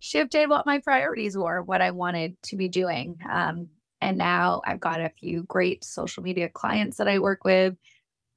shifted 0.00 0.48
what 0.48 0.66
my 0.66 0.78
priorities 0.80 1.36
were, 1.36 1.62
what 1.62 1.80
I 1.80 1.92
wanted 1.92 2.36
to 2.44 2.56
be 2.56 2.68
doing. 2.68 3.18
Um, 3.30 3.68
and 4.00 4.18
now 4.18 4.62
I've 4.64 4.80
got 4.80 5.00
a 5.00 5.10
few 5.10 5.44
great 5.44 5.84
social 5.84 6.22
media 6.22 6.48
clients 6.48 6.96
that 6.96 7.08
I 7.08 7.18
work 7.18 7.44
with. 7.44 7.76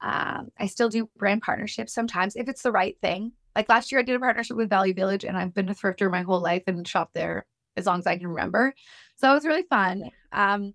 Um, 0.02 0.50
I 0.58 0.66
still 0.68 0.90
do 0.90 1.10
brand 1.18 1.42
partnerships 1.42 1.94
sometimes 1.94 2.36
if 2.36 2.48
it's 2.48 2.64
the 2.64 2.72
right 2.72 2.98
thing. 3.02 3.34
Like 3.56 3.70
last 3.70 3.92
year, 3.92 4.00
I 4.00 4.04
did 4.04 4.16
a 4.16 4.20
partnership 4.20 4.58
with 4.58 4.70
Value 4.70 4.94
Village, 4.94 5.26
and 5.26 5.38
I've 5.38 5.54
been 5.54 5.70
a 5.70 5.76
thrifter 5.76 6.10
my 6.10 6.22
whole 6.22 6.42
life 6.42 6.64
and 6.68 6.88
shopped 6.88 7.14
there 7.14 7.46
as 7.78 7.86
long 7.86 8.00
as 8.00 8.08
I 8.08 8.18
can 8.18 8.28
remember. 8.28 8.74
So 9.18 9.30
it 9.30 9.34
was 9.34 9.46
really 9.46 9.66
fun. 9.70 10.10
Um, 10.32 10.74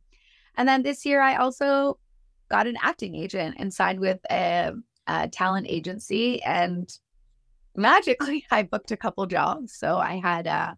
and 0.56 0.68
then 0.68 0.82
this 0.82 1.04
year, 1.04 1.20
I 1.20 1.36
also 1.36 1.98
got 2.50 2.66
an 2.66 2.76
acting 2.80 3.14
agent 3.14 3.56
and 3.58 3.72
signed 3.72 4.00
with 4.00 4.20
a, 4.30 4.72
a 5.06 5.28
talent 5.28 5.66
agency. 5.68 6.42
And 6.42 6.90
magically, 7.74 8.46
I 8.50 8.62
booked 8.62 8.92
a 8.92 8.96
couple 8.96 9.26
jobs. 9.26 9.74
So 9.74 9.96
I 9.98 10.18
had 10.18 10.46
a, 10.46 10.76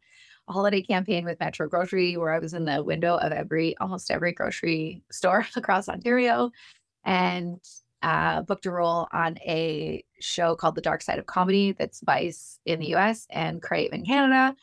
a, 0.48 0.52
holiday 0.52 0.82
campaign 0.82 1.24
with 1.24 1.40
Metro 1.40 1.68
Grocery 1.68 2.16
where 2.16 2.32
I 2.32 2.38
was 2.38 2.54
in 2.54 2.64
the 2.64 2.82
window 2.82 3.16
of 3.16 3.32
every 3.32 3.76
almost 3.78 4.10
every 4.10 4.32
grocery 4.32 5.02
store 5.10 5.46
across 5.56 5.88
Ontario, 5.88 6.50
and 7.04 7.60
uh, 8.02 8.42
booked 8.42 8.66
a 8.66 8.70
role 8.70 9.08
on 9.12 9.38
a 9.38 10.04
show 10.20 10.54
called 10.54 10.74
The 10.74 10.80
Dark 10.80 11.02
Side 11.02 11.18
of 11.18 11.26
Comedy 11.26 11.72
that's 11.72 12.00
Vice 12.00 12.60
in 12.64 12.80
the 12.80 12.94
US 12.94 13.26
and 13.30 13.62
Crave 13.62 13.92
in 13.92 14.04
Canada 14.04 14.54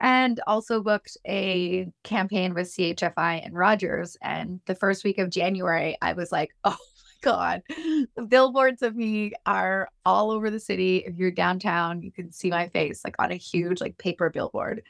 and 0.00 0.40
also 0.46 0.82
booked 0.82 1.16
a 1.26 1.86
campaign 2.04 2.54
with 2.54 2.68
CHFI 2.68 3.44
and 3.44 3.54
Rogers. 3.54 4.16
And 4.22 4.60
the 4.66 4.74
first 4.74 5.04
week 5.04 5.18
of 5.18 5.30
January, 5.30 5.96
I 6.00 6.14
was 6.14 6.32
like, 6.32 6.50
oh 6.64 6.70
my 6.70 6.76
God, 7.20 7.62
the 7.68 8.22
billboards 8.26 8.82
of 8.82 8.96
me 8.96 9.32
are 9.44 9.90
all 10.06 10.30
over 10.30 10.50
the 10.50 10.60
city. 10.60 10.98
If 11.06 11.16
you're 11.16 11.30
downtown, 11.30 12.02
you 12.02 12.10
can 12.10 12.32
see 12.32 12.50
my 12.50 12.68
face 12.68 13.04
like 13.04 13.16
on 13.18 13.30
a 13.30 13.36
huge 13.36 13.80
like 13.80 13.98
paper 13.98 14.30
billboard. 14.30 14.82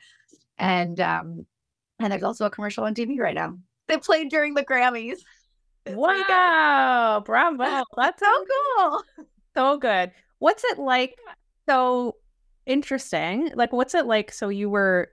And 0.59 1.01
um, 1.01 1.47
and 1.99 2.13
there's 2.13 2.23
also 2.23 2.47
a 2.47 2.51
commercial 2.51 2.85
on 2.85 2.95
TV 2.95 3.19
right 3.19 3.35
now. 3.35 3.59
They 3.89 3.99
played 3.99 4.31
during 4.31 4.55
the 4.55 4.65
Grammys. 4.65 5.19
Wow, 5.87 7.23
bravo. 7.25 7.85
That's 7.97 8.21
so 8.21 8.45
cool. 8.77 9.03
So 9.57 9.79
good. 9.79 10.13
What's 10.39 10.65
it 10.65 10.79
like? 10.79 11.19
So 11.69 12.17
interesting. 12.67 13.51
Like, 13.55 13.73
what's 13.73 13.95
it 13.95 14.07
like? 14.07 14.33
So 14.33 14.49
you 14.49 14.71
were 14.71 15.13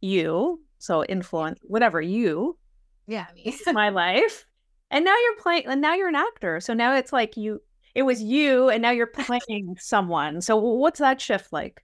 you, 0.00 0.60
so 0.78 1.04
influence, 1.04 1.60
whatever 1.62 2.00
you. 2.00 2.58
Yeah, 3.06 3.26
me. 3.34 3.56
my 3.72 3.88
life. 3.88 4.46
And 4.90 5.04
now 5.04 5.16
you're 5.16 5.42
playing, 5.42 5.66
and 5.66 5.80
now 5.80 5.94
you're 5.94 6.08
an 6.08 6.14
actor. 6.14 6.60
So 6.60 6.74
now 6.74 6.94
it's 6.94 7.12
like 7.12 7.36
you, 7.36 7.60
it 7.94 8.02
was 8.02 8.22
you 8.22 8.68
and 8.68 8.82
now 8.82 8.90
you're 8.90 9.06
playing 9.06 9.76
someone. 9.78 10.40
So 10.40 10.56
what's 10.56 11.00
that 11.00 11.20
shift 11.20 11.52
like? 11.52 11.82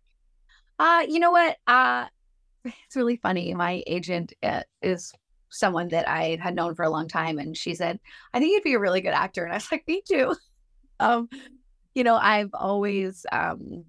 Uh, 0.79 1.05
you 1.09 1.19
know 1.19 1.31
what? 1.31 1.57
Uh 1.67 2.07
it's 2.65 2.97
really 2.97 3.17
funny. 3.17 3.55
My 3.55 3.83
agent 3.87 4.33
uh, 4.43 4.63
is 4.83 5.13
someone 5.53 5.89
that 5.89 6.09
I 6.09 6.39
had 6.41 6.55
known 6.55 6.75
for 6.75 6.85
a 6.85 6.91
long 6.91 7.09
time 7.09 7.39
and 7.39 7.57
she 7.57 7.75
said, 7.75 8.01
"I 8.35 8.39
think 8.39 8.53
you'd 8.53 8.65
be 8.65 8.75
a 8.75 8.81
really 8.81 9.01
good 9.01 9.15
actor." 9.15 9.45
And 9.45 9.53
I 9.53 9.57
was 9.57 9.71
like, 9.73 9.87
"Me 9.87 10.03
too." 10.07 10.35
um 11.01 11.29
you 11.95 12.05
know, 12.05 12.17
I've 12.17 12.51
always 12.55 13.27
um 13.33 13.85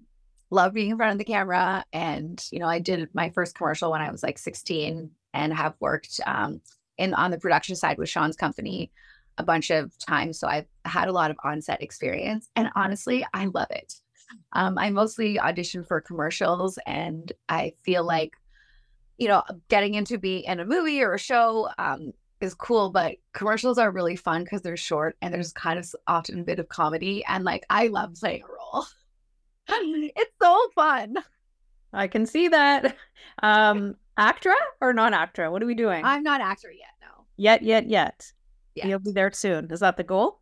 loved 0.51 0.75
being 0.75 0.91
in 0.91 0.97
front 0.97 1.13
of 1.13 1.17
the 1.17 1.23
camera 1.25 1.83
and 1.93 2.43
you 2.51 2.59
know, 2.59 2.67
I 2.67 2.79
did 2.79 3.09
my 3.13 3.29
first 3.31 3.55
commercial 3.55 3.91
when 3.91 4.01
I 4.01 4.11
was 4.11 4.23
like 4.23 4.37
16 4.37 5.09
and 5.33 5.53
have 5.53 5.75
worked 5.79 6.19
um 6.27 6.61
in 6.97 7.13
on 7.13 7.31
the 7.31 7.39
production 7.39 7.75
side 7.75 7.97
with 7.97 8.09
Sean's 8.09 8.35
company 8.35 8.91
a 9.37 9.43
bunch 9.43 9.71
of 9.71 9.97
times. 9.97 10.39
So 10.39 10.47
I've 10.47 10.67
had 10.85 11.07
a 11.07 11.11
lot 11.11 11.31
of 11.31 11.37
onset 11.43 11.81
experience. 11.81 12.49
And 12.55 12.69
honestly, 12.75 13.25
I 13.33 13.45
love 13.45 13.67
it. 13.71 13.93
Um, 14.53 14.77
I 14.77 14.89
mostly 14.89 15.39
audition 15.39 15.83
for 15.83 16.01
commercials, 16.01 16.79
and 16.85 17.31
I 17.49 17.73
feel 17.83 18.03
like, 18.03 18.33
you 19.17 19.27
know, 19.27 19.43
getting 19.69 19.95
into 19.95 20.17
be 20.17 20.37
in 20.39 20.59
a 20.59 20.65
movie 20.65 21.01
or 21.01 21.13
a 21.13 21.19
show 21.19 21.69
um, 21.77 22.13
is 22.41 22.53
cool, 22.53 22.89
but 22.89 23.15
commercials 23.33 23.77
are 23.77 23.91
really 23.91 24.15
fun 24.15 24.43
because 24.43 24.61
they're 24.61 24.77
short 24.77 25.15
and 25.21 25.33
there's 25.33 25.53
kind 25.53 25.79
of 25.79 25.93
often 26.07 26.39
a 26.39 26.43
bit 26.43 26.59
of 26.59 26.69
comedy. 26.69 27.23
And 27.25 27.43
like, 27.43 27.65
I 27.69 27.87
love 27.87 28.15
playing 28.15 28.43
a 28.43 28.47
role. 28.47 28.85
it's 30.15 30.31
so 30.41 30.59
fun. 30.75 31.15
I 31.93 32.07
can 32.07 32.25
see 32.25 32.47
that. 32.49 32.97
Um, 33.41 33.95
ACTRA 34.17 34.55
or 34.81 34.93
non 34.93 35.13
ACTRA? 35.13 35.51
What 35.51 35.63
are 35.63 35.65
we 35.65 35.75
doing? 35.75 36.03
I'm 36.05 36.23
not 36.23 36.41
actor 36.41 36.71
yet. 36.71 36.93
No. 37.01 37.25
Yet, 37.37 37.63
yet, 37.63 37.87
yet. 37.87 38.31
Yeah. 38.75 38.87
You'll 38.87 38.99
be 38.99 39.11
there 39.11 39.31
soon. 39.31 39.71
Is 39.71 39.79
that 39.79 39.97
the 39.97 40.03
goal? 40.03 40.39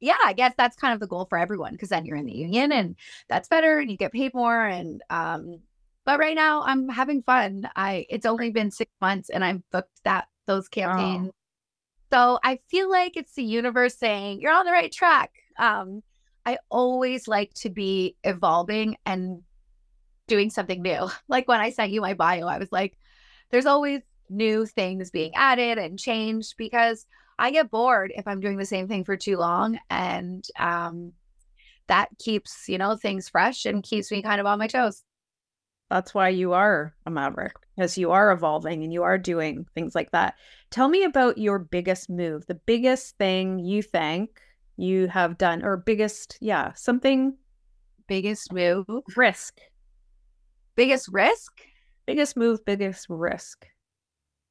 Yeah, 0.00 0.16
I 0.24 0.32
guess 0.32 0.54
that's 0.56 0.76
kind 0.76 0.92
of 0.92 1.00
the 1.00 1.06
goal 1.06 1.26
for 1.28 1.38
everyone 1.38 1.72
because 1.72 1.88
then 1.88 2.04
you're 2.04 2.16
in 2.16 2.26
the 2.26 2.34
union 2.36 2.70
and 2.70 2.96
that's 3.28 3.48
better 3.48 3.78
and 3.78 3.90
you 3.90 3.96
get 3.96 4.12
paid 4.12 4.34
more. 4.34 4.64
And 4.66 5.02
um, 5.08 5.60
but 6.06 6.20
right 6.20 6.36
now 6.36 6.62
I'm 6.62 6.88
having 6.88 7.22
fun. 7.22 7.68
I 7.76 8.06
it's 8.08 8.24
only 8.24 8.50
been 8.50 8.70
six 8.70 8.90
months 9.00 9.28
and 9.28 9.44
I've 9.44 9.60
booked 9.70 10.02
that 10.04 10.28
those 10.46 10.68
campaigns. 10.68 11.30
Oh. 11.32 11.34
So 12.12 12.38
I 12.44 12.60
feel 12.70 12.88
like 12.88 13.16
it's 13.16 13.34
the 13.34 13.44
universe 13.44 13.98
saying 13.98 14.40
you're 14.40 14.52
on 14.52 14.64
the 14.64 14.72
right 14.72 14.92
track. 14.92 15.32
Um, 15.58 16.02
I 16.46 16.58
always 16.70 17.26
like 17.26 17.52
to 17.54 17.70
be 17.70 18.16
evolving 18.22 18.96
and 19.04 19.42
doing 20.28 20.48
something 20.48 20.80
new. 20.80 21.08
Like 21.28 21.48
when 21.48 21.60
I 21.60 21.70
sent 21.70 21.90
you 21.90 22.00
my 22.00 22.14
bio, 22.14 22.46
I 22.46 22.58
was 22.58 22.70
like, 22.70 22.96
there's 23.50 23.66
always 23.66 24.00
new 24.30 24.64
things 24.64 25.10
being 25.10 25.32
added 25.34 25.76
and 25.78 25.98
changed 25.98 26.54
because 26.56 27.04
I 27.38 27.50
get 27.50 27.70
bored 27.70 28.12
if 28.14 28.28
I'm 28.28 28.40
doing 28.40 28.56
the 28.56 28.64
same 28.64 28.86
thing 28.86 29.04
for 29.04 29.16
too 29.16 29.36
long. 29.38 29.78
And 29.90 30.46
um, 30.58 31.12
that 31.88 32.10
keeps, 32.18 32.68
you 32.68 32.78
know, 32.78 32.96
things 32.96 33.28
fresh 33.28 33.66
and 33.66 33.82
keeps 33.82 34.10
me 34.12 34.22
kind 34.22 34.40
of 34.40 34.46
on 34.46 34.60
my 34.60 34.68
toes. 34.68 35.02
That's 35.90 36.12
why 36.12 36.30
you 36.30 36.52
are 36.52 36.94
a 37.06 37.10
maverick, 37.10 37.54
because 37.76 37.96
you 37.96 38.10
are 38.10 38.32
evolving 38.32 38.82
and 38.82 38.92
you 38.92 39.04
are 39.04 39.18
doing 39.18 39.66
things 39.74 39.94
like 39.94 40.10
that. 40.10 40.34
Tell 40.70 40.88
me 40.88 41.04
about 41.04 41.38
your 41.38 41.58
biggest 41.60 42.10
move, 42.10 42.46
the 42.46 42.54
biggest 42.54 43.16
thing 43.18 43.60
you 43.60 43.82
think 43.82 44.40
you 44.76 45.06
have 45.08 45.38
done, 45.38 45.64
or 45.64 45.76
biggest, 45.76 46.38
yeah, 46.40 46.72
something. 46.74 47.36
Biggest 48.08 48.52
move? 48.52 48.86
Risk. 49.16 49.60
Biggest 50.74 51.08
risk? 51.08 51.52
Biggest 52.06 52.36
move, 52.36 52.64
biggest 52.64 53.06
risk. 53.08 53.66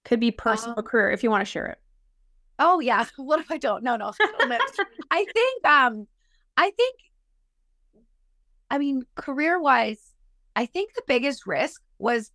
Could 0.04 0.20
be 0.20 0.32
personal 0.32 0.80
um, 0.80 0.86
career 0.86 1.12
if 1.12 1.24
you 1.24 1.30
want 1.32 1.42
to 1.42 1.52
share 1.52 1.66
it. 1.68 1.80
Oh 2.60 2.80
yeah. 2.80 3.06
What 3.18 3.40
if 3.40 3.52
I 3.52 3.58
don't? 3.58 3.84
No, 3.84 3.96
no. 3.96 4.12
I 5.12 5.26
think 5.34 5.66
um 5.66 6.08
I 6.58 6.72
think 6.72 6.96
I 8.70 8.78
mean 8.78 9.06
career 9.16 9.60
wise, 9.60 10.15
I 10.56 10.66
think 10.66 10.94
the 10.94 11.04
biggest 11.08 11.46
risk 11.46 11.82
was 12.00 12.32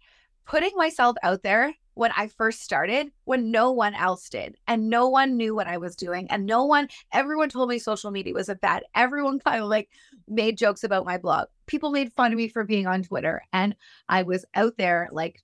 putting 0.47 0.73
myself 0.75 1.17
out 1.23 1.43
there 1.43 1.75
when 1.95 2.13
I 2.17 2.29
first 2.29 2.63
started 2.63 3.11
when 3.25 3.51
no 3.51 3.73
one 3.73 3.95
else 3.95 4.29
did 4.29 4.57
and 4.67 4.89
no 4.89 5.09
one 5.09 5.37
knew 5.37 5.55
what 5.55 5.67
I 5.67 5.77
was 5.77 5.97
doing 5.97 6.31
and 6.31 6.47
no 6.47 6.65
one 6.65 6.89
everyone 7.13 7.49
told 7.49 7.69
me 7.69 7.79
social 7.79 8.11
media 8.11 8.33
was 8.33 8.49
a 8.49 8.57
fad. 8.57 8.85
Everyone 8.95 9.39
kind 9.45 9.63
of 9.63 9.69
like 9.69 9.91
made 10.27 10.57
jokes 10.57 10.85
about 10.85 11.05
my 11.05 11.19
blog. 11.19 11.49
People 11.67 11.91
made 11.91 12.13
fun 12.13 12.33
of 12.33 12.39
me 12.39 12.49
for 12.49 12.65
being 12.65 12.87
on 12.87 13.03
Twitter 13.03 13.43
and 13.53 13.77
I 14.09 14.23
was 14.23 14.45
out 14.55 14.77
there 14.77 15.09
like 15.13 15.43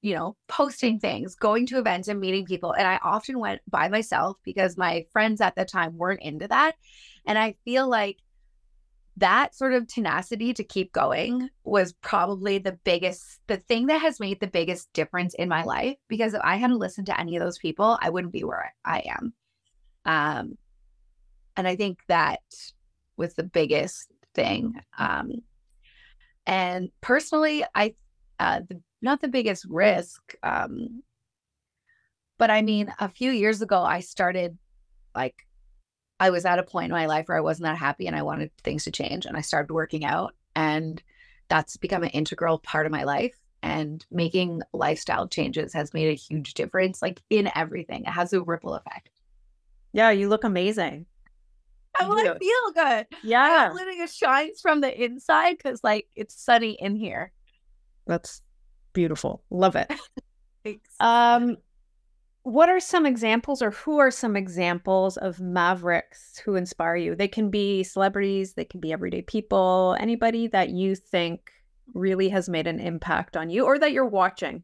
you 0.00 0.14
know, 0.14 0.36
posting 0.46 1.00
things, 1.00 1.34
going 1.34 1.66
to 1.66 1.78
events 1.78 2.06
and 2.06 2.20
meeting 2.20 2.44
people. 2.44 2.72
And 2.72 2.86
I 2.86 3.00
often 3.02 3.40
went 3.40 3.60
by 3.68 3.88
myself 3.88 4.36
because 4.44 4.76
my 4.76 5.04
friends 5.12 5.40
at 5.40 5.56
the 5.56 5.64
time 5.64 5.96
weren't 5.96 6.22
into 6.22 6.46
that. 6.48 6.76
And 7.26 7.36
I 7.36 7.56
feel 7.64 7.88
like 7.88 8.18
that 9.18 9.54
sort 9.54 9.72
of 9.72 9.86
tenacity 9.86 10.52
to 10.54 10.64
keep 10.64 10.92
going 10.92 11.48
was 11.64 11.92
probably 11.92 12.58
the 12.58 12.78
biggest, 12.84 13.40
the 13.46 13.56
thing 13.56 13.86
that 13.86 14.00
has 14.00 14.20
made 14.20 14.40
the 14.40 14.46
biggest 14.46 14.92
difference 14.92 15.34
in 15.34 15.48
my 15.48 15.64
life. 15.64 15.96
Because 16.08 16.34
if 16.34 16.40
I 16.42 16.56
hadn't 16.56 16.78
listened 16.78 17.06
to 17.06 17.20
any 17.20 17.36
of 17.36 17.42
those 17.42 17.58
people, 17.58 17.98
I 18.00 18.10
wouldn't 18.10 18.32
be 18.32 18.44
where 18.44 18.74
I 18.84 19.02
am. 19.06 19.32
Um, 20.04 20.58
and 21.56 21.66
I 21.66 21.76
think 21.76 21.98
that 22.08 22.40
was 23.16 23.34
the 23.34 23.42
biggest 23.42 24.10
thing. 24.34 24.80
Um, 24.98 25.42
and 26.46 26.90
personally, 27.00 27.64
I, 27.74 27.94
uh, 28.38 28.60
the 28.68 28.80
not 29.00 29.20
the 29.20 29.28
biggest 29.28 29.64
risk. 29.68 30.34
Um, 30.42 31.02
but 32.38 32.50
I 32.50 32.62
mean, 32.62 32.92
a 32.98 33.08
few 33.08 33.30
years 33.30 33.62
ago, 33.62 33.82
I 33.82 34.00
started 34.00 34.58
like, 35.14 35.47
I 36.20 36.30
was 36.30 36.44
at 36.44 36.58
a 36.58 36.64
point 36.64 36.86
in 36.86 36.92
my 36.92 37.06
life 37.06 37.28
where 37.28 37.36
I 37.36 37.42
wasn't 37.42 37.64
that 37.64 37.78
happy 37.78 38.06
and 38.06 38.16
I 38.16 38.22
wanted 38.22 38.50
things 38.58 38.84
to 38.84 38.90
change. 38.90 39.24
And 39.24 39.36
I 39.36 39.40
started 39.40 39.72
working 39.72 40.04
out, 40.04 40.34
and 40.56 41.02
that's 41.48 41.76
become 41.76 42.02
an 42.02 42.10
integral 42.10 42.58
part 42.58 42.86
of 42.86 42.92
my 42.92 43.04
life. 43.04 43.34
And 43.60 44.06
making 44.10 44.62
lifestyle 44.72 45.26
changes 45.26 45.72
has 45.72 45.92
made 45.92 46.08
a 46.08 46.14
huge 46.14 46.54
difference, 46.54 47.02
like 47.02 47.20
in 47.28 47.50
everything. 47.56 48.04
It 48.04 48.10
has 48.10 48.32
a 48.32 48.40
ripple 48.40 48.74
effect. 48.74 49.10
Yeah, 49.92 50.10
you 50.10 50.28
look 50.28 50.44
amazing. 50.44 51.06
I 51.98 52.06
want 52.06 52.26
to 52.26 52.38
feel 52.38 52.84
good. 52.84 53.06
Yeah. 53.24 53.72
Living 53.74 54.00
it 54.00 54.10
shines 54.10 54.60
from 54.60 54.80
the 54.80 55.04
inside 55.04 55.56
because 55.56 55.82
like 55.82 56.06
it's 56.14 56.40
sunny 56.40 56.72
in 56.72 56.94
here. 56.94 57.32
That's 58.06 58.40
beautiful. 58.92 59.42
Love 59.50 59.74
it. 59.74 59.92
Thanks. 60.64 60.90
Um, 61.00 61.56
what 62.48 62.70
are 62.70 62.80
some 62.80 63.04
examples 63.04 63.60
or 63.60 63.72
who 63.72 63.98
are 63.98 64.10
some 64.10 64.34
examples 64.34 65.18
of 65.18 65.38
mavericks 65.38 66.38
who 66.38 66.54
inspire 66.54 66.96
you? 66.96 67.14
They 67.14 67.28
can 67.28 67.50
be 67.50 67.82
celebrities, 67.82 68.54
they 68.54 68.64
can 68.64 68.80
be 68.80 68.90
everyday 68.90 69.20
people, 69.20 69.94
anybody 70.00 70.46
that 70.46 70.70
you 70.70 70.94
think 70.94 71.52
really 71.92 72.30
has 72.30 72.48
made 72.48 72.66
an 72.66 72.80
impact 72.80 73.36
on 73.36 73.50
you 73.50 73.66
or 73.66 73.78
that 73.78 73.92
you're 73.92 74.06
watching. 74.06 74.62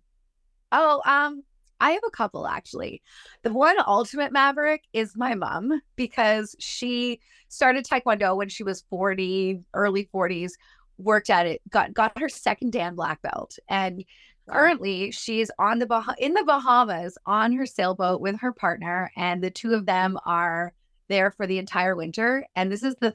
Oh, 0.73 1.03
um, 1.05 1.43
I 1.79 1.91
have 1.91 2.03
a 2.07 2.11
couple 2.11 2.47
actually. 2.47 3.03
The 3.43 3.53
one 3.53 3.77
ultimate 3.87 4.33
maverick 4.33 4.85
is 4.95 5.15
my 5.15 5.35
mom 5.35 5.83
because 5.95 6.57
she 6.59 7.21
started 7.49 7.85
taekwondo 7.85 8.35
when 8.35 8.49
she 8.49 8.65
was 8.65 8.87
40, 8.89 9.61
early 9.75 10.09
40s, 10.15 10.53
worked 10.99 11.31
at 11.31 11.47
it, 11.47 11.61
got 11.71 11.93
got 11.95 12.19
her 12.19 12.29
second 12.29 12.73
Dan 12.73 12.95
black 12.95 13.23
belt, 13.23 13.59
and 13.69 14.05
currently 14.49 15.11
she's 15.11 15.51
on 15.59 15.79
the 15.79 15.87
bah- 15.87 16.15
in 16.19 16.35
the 16.35 16.45
Bahamas 16.45 17.17
on 17.27 17.53
her 17.53 17.67
sailboat 17.67 18.21
with 18.21 18.41
her 18.41 18.53
partner, 18.53 19.11
and 19.17 19.43
the 19.43 19.51
two 19.51 19.75
of 19.75 19.87
them 19.87 20.19
are 20.25 20.73
there 21.09 21.31
for 21.31 21.47
the 21.47 21.59
entire 21.59 21.95
winter. 21.95 22.47
And 22.57 22.71
this 22.71 22.83
is 22.83 22.97
the 23.01 23.15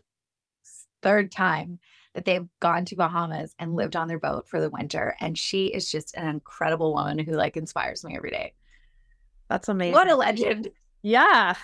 third 1.01 1.31
time 1.31 1.79
that 2.13 2.25
they've 2.25 2.48
gone 2.59 2.86
to 2.86 2.95
Bahamas 2.95 3.55
and 3.59 3.75
lived 3.75 3.95
on 3.95 4.07
their 4.07 4.19
boat 4.19 4.48
for 4.48 4.59
the 4.59 4.69
winter. 4.69 5.15
And 5.19 5.38
she 5.38 5.67
is 5.67 5.91
just 5.91 6.15
an 6.15 6.27
incredible 6.27 6.93
woman 6.93 7.19
who 7.19 7.33
like 7.33 7.55
inspires 7.55 8.03
me 8.03 8.15
every 8.15 8.31
day. 8.31 8.53
That's 9.48 9.69
amazing. 9.69 9.93
What 9.93 10.09
a 10.09 10.15
legend. 10.15 10.69
Yeah. 11.01 11.55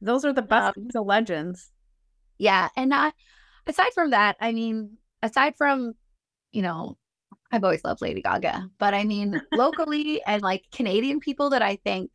Those 0.00 0.24
are 0.24 0.32
the 0.32 0.42
best 0.42 0.76
um, 0.76 0.88
the 0.92 1.02
legends. 1.02 1.70
Yeah. 2.38 2.68
And 2.76 2.92
uh, 2.92 3.12
aside 3.66 3.92
from 3.94 4.10
that, 4.10 4.36
I 4.40 4.52
mean, 4.52 4.96
aside 5.24 5.56
from, 5.56 5.94
you 6.52 6.62
know, 6.62 6.96
I've 7.50 7.64
always 7.64 7.84
loved 7.84 8.02
Lady 8.02 8.20
Gaga, 8.20 8.68
but 8.78 8.94
I 8.94 9.04
mean, 9.04 9.40
locally 9.52 10.22
and 10.26 10.42
like 10.42 10.64
Canadian 10.70 11.18
people 11.18 11.50
that 11.50 11.62
I 11.62 11.76
think 11.76 12.10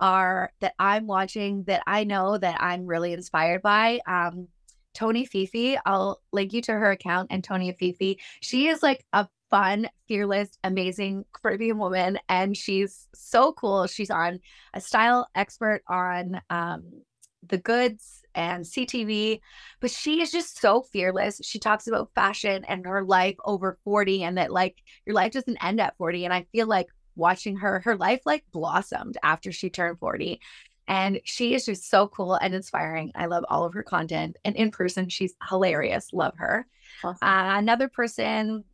are 0.00 0.50
that 0.60 0.74
I'm 0.78 1.06
watching 1.06 1.64
that 1.64 1.82
I 1.86 2.04
know 2.04 2.38
that 2.38 2.60
I'm 2.60 2.86
really 2.86 3.12
inspired 3.12 3.62
by. 3.62 4.00
Um, 4.06 4.48
Tony 4.94 5.26
Fifi, 5.26 5.76
I'll 5.84 6.20
link 6.32 6.52
you 6.52 6.62
to 6.62 6.72
her 6.72 6.92
account 6.92 7.28
and 7.30 7.42
Tony 7.42 7.72
Fifi. 7.72 8.20
She 8.40 8.68
is 8.68 8.82
like 8.82 9.04
a 9.12 9.26
fun, 9.50 9.88
fearless, 10.08 10.50
amazing 10.62 11.24
Caribbean 11.32 11.78
woman, 11.78 12.18
and 12.28 12.56
she's 12.56 13.08
so 13.14 13.52
cool. 13.52 13.86
She's 13.88 14.10
on 14.10 14.38
a 14.72 14.80
style 14.80 15.28
expert 15.34 15.82
on 15.88 16.40
um, 16.48 17.02
the 17.46 17.58
goods 17.58 18.23
and 18.34 18.64
CTV, 18.64 19.40
but 19.80 19.90
she 19.90 20.20
is 20.20 20.30
just 20.30 20.60
so 20.60 20.82
fearless. 20.82 21.40
She 21.42 21.58
talks 21.58 21.86
about 21.86 22.10
fashion 22.14 22.64
and 22.64 22.86
her 22.86 23.02
life 23.02 23.36
over 23.44 23.78
40 23.84 24.24
and 24.24 24.38
that 24.38 24.52
like 24.52 24.82
your 25.06 25.14
life 25.14 25.32
doesn't 25.32 25.62
end 25.62 25.80
at 25.80 25.96
40. 25.96 26.24
And 26.24 26.34
I 26.34 26.46
feel 26.52 26.66
like 26.66 26.88
watching 27.16 27.56
her, 27.56 27.80
her 27.80 27.96
life 27.96 28.20
like 28.24 28.44
blossomed 28.52 29.18
after 29.22 29.52
she 29.52 29.70
turned 29.70 29.98
40. 29.98 30.40
And 30.86 31.20
she 31.24 31.54
is 31.54 31.64
just 31.64 31.88
so 31.88 32.08
cool 32.08 32.34
and 32.34 32.54
inspiring. 32.54 33.12
I 33.14 33.26
love 33.26 33.44
all 33.48 33.64
of 33.64 33.72
her 33.74 33.82
content. 33.82 34.36
And 34.44 34.54
in 34.54 34.70
person, 34.70 35.08
she's 35.08 35.34
hilarious. 35.48 36.12
Love 36.12 36.34
her. 36.36 36.66
Awesome. 37.02 37.26
Uh, 37.26 37.58
another 37.58 37.88
person, 37.88 38.64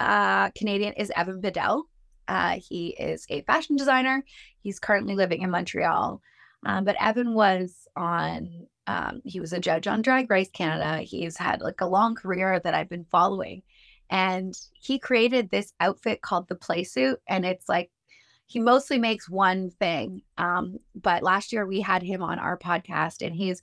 uh, 0.00 0.50
Canadian, 0.50 0.94
is 0.94 1.12
Evan 1.14 1.40
Biddell. 1.40 1.84
Uh, 2.26 2.58
he 2.68 2.88
is 2.88 3.26
a 3.28 3.42
fashion 3.42 3.76
designer. 3.76 4.24
He's 4.62 4.80
currently 4.80 5.14
living 5.14 5.42
in 5.42 5.50
Montreal. 5.50 6.20
Um, 6.66 6.84
but 6.84 6.96
Evan 7.00 7.34
was 7.34 7.86
on, 7.94 8.66
um, 8.86 9.22
he 9.24 9.40
was 9.40 9.52
a 9.52 9.60
judge 9.60 9.86
on 9.86 10.02
Drag 10.02 10.30
Race 10.30 10.50
Canada. 10.50 11.02
He's 11.02 11.36
had 11.36 11.60
like 11.60 11.80
a 11.80 11.86
long 11.86 12.14
career 12.14 12.60
that 12.60 12.74
I've 12.74 12.88
been 12.88 13.06
following. 13.10 13.62
And 14.10 14.54
he 14.74 14.98
created 14.98 15.50
this 15.50 15.72
outfit 15.80 16.22
called 16.22 16.48
the 16.48 16.54
Play 16.54 16.84
Suit. 16.84 17.20
And 17.26 17.44
it's 17.44 17.68
like 17.68 17.90
he 18.46 18.60
mostly 18.60 18.98
makes 18.98 19.28
one 19.28 19.70
thing. 19.70 20.22
Um, 20.36 20.78
but 20.94 21.22
last 21.22 21.52
year 21.52 21.66
we 21.66 21.80
had 21.80 22.02
him 22.02 22.22
on 22.22 22.38
our 22.38 22.58
podcast 22.58 23.26
and 23.26 23.34
he's 23.34 23.62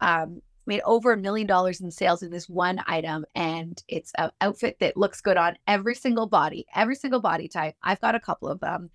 um, 0.00 0.40
made 0.66 0.82
over 0.82 1.12
a 1.12 1.16
million 1.16 1.46
dollars 1.46 1.80
in 1.80 1.90
sales 1.90 2.22
in 2.22 2.30
this 2.30 2.48
one 2.48 2.80
item. 2.86 3.24
And 3.34 3.82
it's 3.88 4.12
an 4.16 4.30
outfit 4.40 4.76
that 4.80 4.96
looks 4.96 5.20
good 5.20 5.36
on 5.36 5.58
every 5.66 5.96
single 5.96 6.26
body, 6.26 6.66
every 6.74 6.94
single 6.94 7.20
body 7.20 7.48
type. 7.48 7.74
I've 7.82 8.00
got 8.00 8.14
a 8.14 8.20
couple 8.20 8.48
of 8.48 8.60
them. 8.60 8.90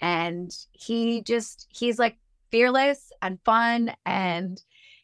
And 0.00 0.50
he 0.72 1.22
just, 1.22 1.68
he's 1.70 1.98
like 1.98 2.18
fearless 2.50 3.12
and 3.22 3.38
fun 3.44 3.92
and 4.04 4.60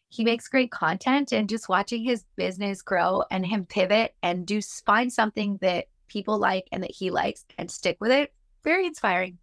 he 0.08 0.25
makes 0.25 0.48
great 0.48 0.70
content 0.70 1.32
and 1.32 1.48
just 1.48 1.68
watching 1.68 2.04
his 2.04 2.25
business 2.36 2.82
grow 2.82 3.22
and 3.30 3.44
him 3.44 3.66
pivot 3.66 4.14
and 4.22 4.46
do 4.46 4.60
find 4.84 5.12
something 5.12 5.58
that 5.60 5.86
people 6.08 6.38
like 6.38 6.66
and 6.72 6.82
that 6.82 6.92
he 6.92 7.10
likes 7.10 7.44
and 7.58 7.70
stick 7.70 7.96
with 8.00 8.10
it 8.10 8.32
very 8.62 8.86
inspiring 8.86 9.38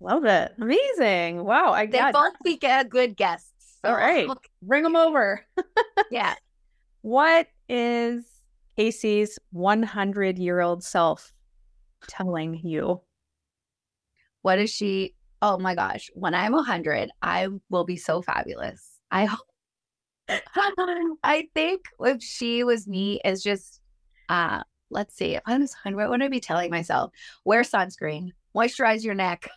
Love 0.00 0.24
it. 0.24 0.54
Amazing. 0.58 1.44
Wow. 1.44 1.72
I 1.72 1.86
they 1.86 1.98
got 1.98 2.14
both 2.14 2.32
be 2.42 2.58
uh, 2.62 2.84
good 2.84 3.16
guests. 3.16 3.78
So. 3.84 3.90
All 3.90 3.96
right. 3.96 4.28
Bring 4.62 4.82
them 4.82 4.96
over. 4.96 5.44
yeah. 6.10 6.34
What 7.02 7.48
is 7.68 8.24
Casie's 8.76 9.38
100 9.52 10.38
year 10.38 10.60
old 10.60 10.82
self 10.82 11.32
telling 12.08 12.60
you? 12.64 13.02
What 14.42 14.58
is 14.58 14.70
she? 14.70 15.14
Oh 15.42 15.58
my 15.58 15.74
gosh. 15.74 16.10
When 16.14 16.34
I'm 16.34 16.52
100, 16.52 17.10
I 17.20 17.48
will 17.68 17.84
be 17.84 17.96
so 17.96 18.22
fabulous. 18.22 18.99
I. 19.10 19.28
I 21.24 21.48
think 21.54 21.82
if 22.00 22.22
she 22.22 22.62
was 22.62 22.86
me, 22.86 23.20
is 23.24 23.42
just, 23.42 23.80
uh, 24.28 24.62
let's 24.90 25.16
see, 25.16 25.34
if 25.34 25.42
I 25.46 25.58
was 25.58 25.72
100, 25.72 25.96
what 25.96 26.10
would 26.10 26.22
I 26.22 26.28
be 26.28 26.40
telling 26.40 26.70
myself? 26.70 27.10
Wear 27.44 27.62
sunscreen, 27.62 28.30
moisturize 28.54 29.02
your 29.02 29.14
neck, 29.14 29.48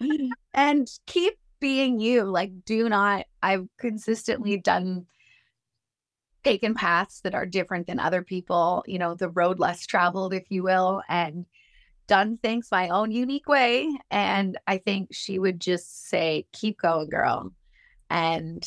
and 0.54 0.88
keep 1.06 1.34
being 1.60 1.98
you. 1.98 2.24
Like, 2.24 2.64
do 2.64 2.88
not, 2.88 3.24
I've 3.42 3.66
consistently 3.78 4.58
done 4.58 5.06
taken 6.44 6.74
paths 6.74 7.20
that 7.22 7.34
are 7.34 7.46
different 7.46 7.86
than 7.86 8.00
other 8.00 8.22
people, 8.22 8.84
you 8.86 8.98
know, 8.98 9.14
the 9.14 9.30
road 9.30 9.58
less 9.58 9.86
traveled, 9.86 10.34
if 10.34 10.44
you 10.50 10.62
will, 10.62 11.02
and 11.08 11.46
done 12.06 12.38
things 12.38 12.68
my 12.70 12.88
own 12.88 13.10
unique 13.10 13.48
way. 13.48 13.88
And 14.10 14.58
I 14.66 14.78
think 14.78 15.08
she 15.12 15.38
would 15.38 15.60
just 15.60 16.08
say, 16.08 16.46
keep 16.52 16.80
going, 16.80 17.08
girl. 17.08 17.52
And, 18.10 18.66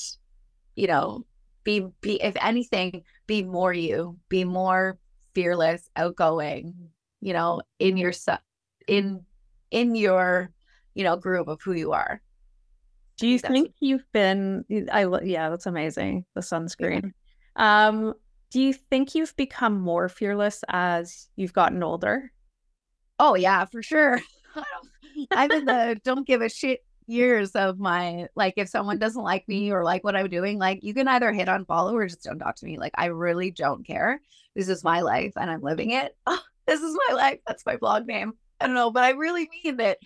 you 0.76 0.88
know, 0.88 1.26
be, 1.64 1.88
be, 2.02 2.22
if 2.22 2.36
anything, 2.42 3.04
be 3.28 3.44
more 3.44 3.74
you, 3.74 4.18
be 4.30 4.44
more 4.44 4.98
fearless, 5.34 5.90
outgoing, 5.96 6.74
you 7.20 7.34
know, 7.34 7.62
in 7.80 7.98
your, 7.98 8.14
in, 8.88 9.26
in 9.70 9.96
your 9.96 10.52
you 10.94 11.04
know, 11.04 11.16
groove 11.16 11.48
of 11.48 11.62
who 11.62 11.74
you 11.74 11.94
are. 11.94 12.22
Do 13.18 13.28
you 13.28 13.38
think 13.38 13.74
you've 13.80 14.06
been 14.14 14.66
I 14.92 15.06
yeah, 15.24 15.50
that's 15.50 15.68
amazing. 15.68 16.26
The 16.34 16.42
sunscreen. 16.42 17.12
Yeah. 17.58 17.88
Um 17.88 18.14
do 18.50 18.62
you 18.62 18.74
think 18.74 19.16
you've 19.16 19.36
become 19.38 19.80
more 19.80 20.10
fearless 20.10 20.64
as 20.68 21.30
you've 21.36 21.54
gotten 21.54 21.84
older? 21.84 22.32
Oh 23.20 23.36
yeah, 23.36 23.66
for 23.66 23.84
sure. 23.84 24.20
I'm 25.32 25.52
in 25.52 25.66
the 25.66 26.00
don't 26.04 26.26
give 26.26 26.42
a 26.42 26.50
shit 26.50 26.84
years 27.12 27.52
of 27.52 27.80
my 27.80 28.28
like 28.36 28.54
if 28.58 28.70
someone 28.70 28.98
doesn't 28.98 29.22
like 29.22 29.48
me 29.48 29.72
or 29.72 29.84
like 29.84 30.04
what 30.04 30.16
I'm 30.16 30.30
doing, 30.30 30.58
like 30.58 30.84
you 30.84 30.94
can 30.94 31.08
either 31.08 31.32
hit 31.32 31.50
on 31.50 31.66
follow 31.66 31.96
or 31.96 32.08
just 32.08 32.24
don't 32.24 32.40
talk 32.40 32.56
to 32.58 32.66
me. 32.66 32.78
Like 32.78 32.94
I 32.96 33.08
really 33.08 33.52
don't 33.52 33.86
care. 33.86 34.22
This 34.56 34.70
is 34.70 34.84
my 34.84 35.02
life 35.02 35.34
and 35.36 35.50
I'm 35.50 35.62
living 35.62 35.92
it. 35.92 36.16
Oh, 36.26 36.42
this 36.68 36.82
is 36.82 36.98
my 37.10 37.16
life. 37.16 37.40
That's 37.46 37.66
my 37.66 37.78
blog 37.78 38.08
name. 38.08 38.34
I 38.60 38.68
don't 38.68 38.76
know, 38.76 38.92
but 38.92 39.04
I 39.04 39.12
really 39.12 39.50
mean 39.64 39.78
that 39.78 39.98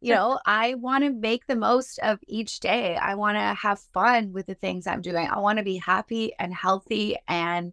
you 0.00 0.14
know, 0.14 0.38
I 0.44 0.74
want 0.74 1.04
to 1.04 1.10
make 1.10 1.46
the 1.46 1.56
most 1.56 1.98
of 2.00 2.18
each 2.26 2.60
day. 2.60 2.96
I 2.96 3.14
want 3.14 3.36
to 3.36 3.54
have 3.54 3.80
fun 3.94 4.32
with 4.32 4.46
the 4.46 4.54
things 4.54 4.86
I'm 4.86 5.02
doing. 5.02 5.28
I 5.28 5.38
want 5.38 5.58
to 5.58 5.64
be 5.64 5.76
happy 5.76 6.32
and 6.38 6.52
healthy 6.52 7.16
and, 7.28 7.72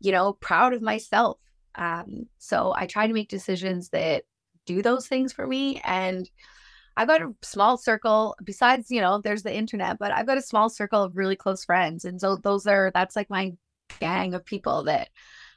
you 0.00 0.12
know, 0.12 0.32
proud 0.32 0.72
of 0.72 0.82
myself. 0.82 1.38
Um, 1.74 2.26
so 2.38 2.74
I 2.74 2.86
try 2.86 3.06
to 3.06 3.12
make 3.12 3.28
decisions 3.28 3.90
that 3.90 4.24
do 4.64 4.82
those 4.82 5.06
things 5.06 5.32
for 5.32 5.46
me. 5.46 5.80
And 5.84 6.28
I've 6.96 7.08
got 7.08 7.22
a 7.22 7.34
small 7.42 7.76
circle 7.76 8.36
besides, 8.42 8.90
you 8.90 9.00
know, 9.00 9.20
there's 9.20 9.42
the 9.42 9.54
internet, 9.54 9.98
but 9.98 10.12
I've 10.12 10.26
got 10.26 10.38
a 10.38 10.42
small 10.42 10.70
circle 10.70 11.02
of 11.02 11.16
really 11.16 11.36
close 11.36 11.64
friends. 11.64 12.04
And 12.04 12.20
so 12.20 12.36
those 12.36 12.66
are, 12.66 12.90
that's 12.94 13.16
like 13.16 13.28
my 13.28 13.52
gang 14.00 14.32
of 14.34 14.44
people 14.44 14.84
that 14.84 15.10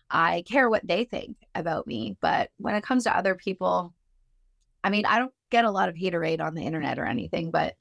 I 0.10 0.44
care 0.48 0.70
what 0.70 0.86
they 0.86 1.06
think 1.06 1.38
about 1.56 1.88
me. 1.88 2.18
But 2.20 2.50
when 2.58 2.76
it 2.76 2.84
comes 2.84 3.06
to 3.06 3.16
other 3.16 3.36
people, 3.36 3.94
I 4.84 4.90
mean, 4.90 5.06
I 5.06 5.20
don't 5.20 5.34
get 5.50 5.66
a 5.66 5.72
lot 5.72 5.90
of 5.90 5.96
haterade 5.96 6.42
on 6.42 6.56
the 6.56 6.64
internet 6.64 7.00
or 7.00 7.06
anything, 7.06 7.52
but 7.52 7.76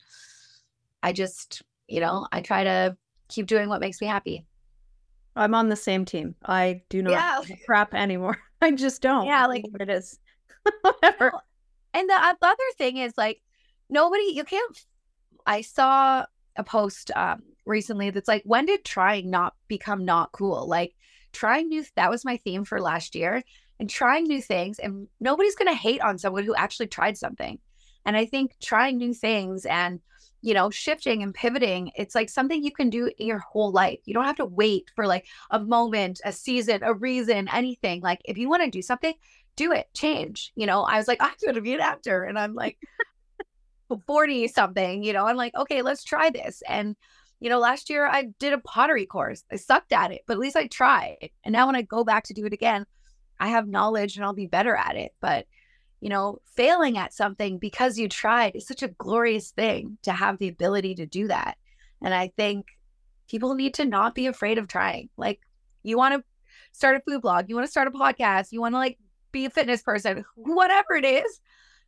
I 1.03 1.13
just, 1.13 1.63
you 1.89 2.01
know, 2.01 2.27
I 2.31 2.43
try 2.43 2.65
to 2.65 2.97
keep 3.29 3.47
doing 3.47 3.69
what 3.69 3.81
makes 3.81 4.01
me 4.01 4.07
happy. 4.07 4.45
I'm 5.37 5.55
on 5.55 5.69
the 5.69 5.77
same 5.77 6.05
team. 6.05 6.35
I 6.45 6.83
do 6.89 7.03
not 7.03 7.13
yeah. 7.13 7.57
crap 7.67 7.95
anymore. 7.95 8.39
I 8.61 8.73
just 8.73 9.03
don't. 9.03 9.27
Yeah, 9.27 9.47
like 9.47 9.65
it 9.79 9.89
is. 9.89 10.19
Whatever. 10.83 11.33
And 11.95 12.09
the, 12.09 12.37
the 12.41 12.47
other 12.47 12.57
thing 12.77 12.97
is 12.97 13.15
like 13.17 13.41
nobody 13.89 14.33
you 14.35 14.45
can't 14.45 14.85
I 15.47 15.63
saw 15.63 16.27
a 16.57 16.65
post 16.65 17.11
um 17.15 17.43
recently 17.65 18.11
that's 18.11 18.29
like 18.29 18.43
when 18.45 18.67
did 18.67 18.85
trying 18.85 19.31
not 19.31 19.55
become 19.69 20.05
not 20.05 20.33
cool? 20.33 20.67
Like 20.67 20.95
trying 21.33 21.69
new 21.69 21.85
that 21.97 22.11
was 22.11 22.25
my 22.25 22.37
theme 22.39 22.65
for 22.65 22.81
last 22.81 23.15
year 23.15 23.43
and 23.79 23.89
trying 23.89 24.25
new 24.25 24.43
things. 24.43 24.79
And 24.79 25.09
nobody's 25.21 25.55
going 25.55 25.71
to 25.71 25.75
hate 25.75 26.01
on 26.01 26.19
someone 26.19 26.45
who 26.45 26.55
actually 26.55 26.89
tried 26.89 27.17
something. 27.17 27.59
And 28.05 28.17
I 28.17 28.25
think 28.27 28.57
trying 28.61 28.97
new 28.97 29.15
things 29.15 29.67
and, 29.67 30.01
you 30.41 30.55
know, 30.55 30.71
shifting 30.71 31.23
and 31.23 31.35
pivoting, 31.35 31.93
it's 31.97 32.15
like 32.15 32.31
something 32.31 32.63
you 32.63 32.73
can 32.73 32.91
do 32.91 33.11
your 33.19 33.39
whole 33.39 33.71
life. 33.71 34.01
You 34.05 34.15
don't 34.15 34.25
have 34.25 34.37
to 34.37 34.47
wait 34.47 34.91
for 34.95 35.07
like 35.07 35.27
a 35.51 35.61
moment, 35.61 36.21
a 36.25 36.33
season, 36.33 36.83
a 36.83 36.95
reason, 36.95 37.49
anything. 37.53 38.01
Like 38.01 38.21
if 38.25 38.39
you 38.39 38.49
want 38.49 38.63
to 38.63 38.71
do 38.71 38.83
something, 38.83 39.15
do 39.57 39.73
it, 39.73 39.89
change. 39.95 40.53
You 40.55 40.67
know, 40.67 40.83
I 40.83 40.97
was 40.97 41.09
like, 41.09 41.19
I'm 41.21 41.35
going 41.45 41.57
to 41.57 41.61
be 41.61 41.75
an 41.75 41.81
actor. 41.81 42.25
And 42.25 42.39
I'm 42.39 42.55
like 42.55 42.79
40 44.07 44.49
something, 44.49 45.03
you 45.03 45.13
know, 45.13 45.27
I'm 45.27 45.37
like, 45.37 45.55
okay, 45.57 45.83
let's 45.83 46.05
try 46.05 46.31
this. 46.31 46.63
And, 46.69 46.97
you 47.41 47.49
know, 47.49 47.59
last 47.59 47.89
year 47.91 48.07
I 48.07 48.29
did 48.39 48.53
a 48.53 48.59
pottery 48.59 49.07
course. 49.07 49.45
I 49.51 49.57
sucked 49.57 49.93
at 49.93 50.13
it, 50.13 50.23
but 50.27 50.35
at 50.35 50.41
least 50.41 50.57
I 50.57 50.67
tried. 50.67 51.31
And 51.45 51.53
now 51.53 51.67
when 51.67 51.77
I 51.77 51.83
go 51.83 52.05
back 52.05 52.25
to 52.25 52.35
do 52.35 52.47
it 52.47 52.53
again, 52.53 52.87
I 53.41 53.49
have 53.49 53.69
knowledge 53.69 54.17
and 54.17 54.25
I'll 54.25 54.33
be 54.33 54.47
better 54.47 54.75
at 54.75 54.97
it. 54.97 55.13
But, 55.21 55.47
you 56.01 56.09
know, 56.09 56.39
failing 56.57 56.99
at 56.99 57.15
something 57.15 57.59
because 57.59 57.99
you 57.99 58.09
tried 58.09 58.57
is 58.57 58.67
such 58.67 58.83
a 58.83 58.89
glorious 58.89 59.51
thing 59.51 59.99
to 60.03 60.13
have 60.13 60.39
the 60.39 60.49
ability 60.49 60.97
to 60.97 61.07
do 61.07 61.29
that. 61.29 61.57
And 62.03 62.13
I 62.13 62.33
think 62.37 62.67
people 63.29 63.55
need 63.55 63.75
to 63.75 63.85
not 63.85 64.15
be 64.15 64.27
afraid 64.27 64.59
of 64.59 64.69
trying. 64.69 65.09
Like, 65.17 65.41
you 65.83 65.97
want 65.97 66.15
to 66.15 66.25
start 66.73 66.97
a 66.97 67.01
food 67.01 67.23
blog, 67.23 67.49
you 67.49 67.55
want 67.55 67.67
to 67.67 67.71
start 67.71 67.89
a 67.89 67.91
podcast, 67.91 68.53
you 68.53 68.61
want 68.61 68.75
to 68.75 68.79
like 68.79 68.99
be 69.33 69.47
a 69.47 69.51
fitness 69.51 69.83
person, 69.83 70.25
whatever 70.35 70.95
it 70.95 71.05
is, 71.05 71.41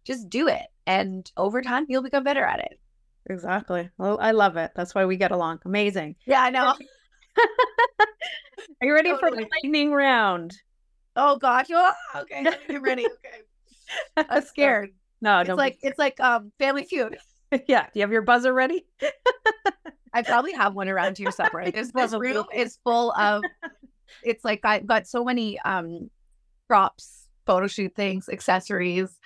just 0.04 0.28
do 0.28 0.48
it. 0.48 0.66
And 0.90 1.30
over 1.36 1.62
time, 1.62 1.86
you'll 1.88 2.02
become 2.02 2.24
better 2.24 2.42
at 2.42 2.58
it. 2.58 2.80
Exactly. 3.26 3.88
Well, 3.96 4.18
I 4.20 4.32
love 4.32 4.56
it. 4.56 4.72
That's 4.74 4.92
why 4.92 5.04
we 5.04 5.16
get 5.16 5.30
along. 5.30 5.60
Amazing. 5.64 6.16
Yeah, 6.26 6.42
I 6.42 6.50
know. 6.50 6.74
Are 7.38 8.86
you 8.86 8.92
ready 8.92 9.10
totally. 9.10 9.30
for 9.30 9.36
the 9.36 9.48
lightning 9.62 9.92
round? 9.92 10.52
Oh 11.14 11.36
gosh. 11.36 11.68
Oh, 11.72 11.92
okay. 12.16 12.44
I'm 12.68 12.82
ready. 12.82 13.06
Okay. 13.06 14.26
I'm 14.30 14.42
scared. 14.42 14.90
No, 15.20 15.38
it's 15.38 15.50
like 15.50 15.78
it's 15.80 15.98
like 15.98 16.18
um 16.18 16.50
Family 16.58 16.82
Feud. 16.82 17.18
yeah. 17.68 17.84
Do 17.84 17.90
you 17.94 18.00
have 18.00 18.10
your 18.10 18.22
buzzer 18.22 18.52
ready? 18.52 18.84
I 20.12 20.22
probably 20.22 20.54
have 20.54 20.74
one 20.74 20.88
around 20.88 21.18
here 21.18 21.30
somewhere. 21.30 21.70
This, 21.70 21.92
this 21.92 22.12
room 22.12 22.46
is 22.52 22.80
full 22.82 23.12
of. 23.12 23.44
It's 24.24 24.44
like 24.44 24.64
I've 24.64 24.88
got 24.88 25.06
so 25.06 25.24
many 25.24 25.56
um 25.60 26.10
props, 26.66 27.28
photo 27.46 27.68
shoot 27.68 27.94
things, 27.94 28.28
accessories 28.28 29.20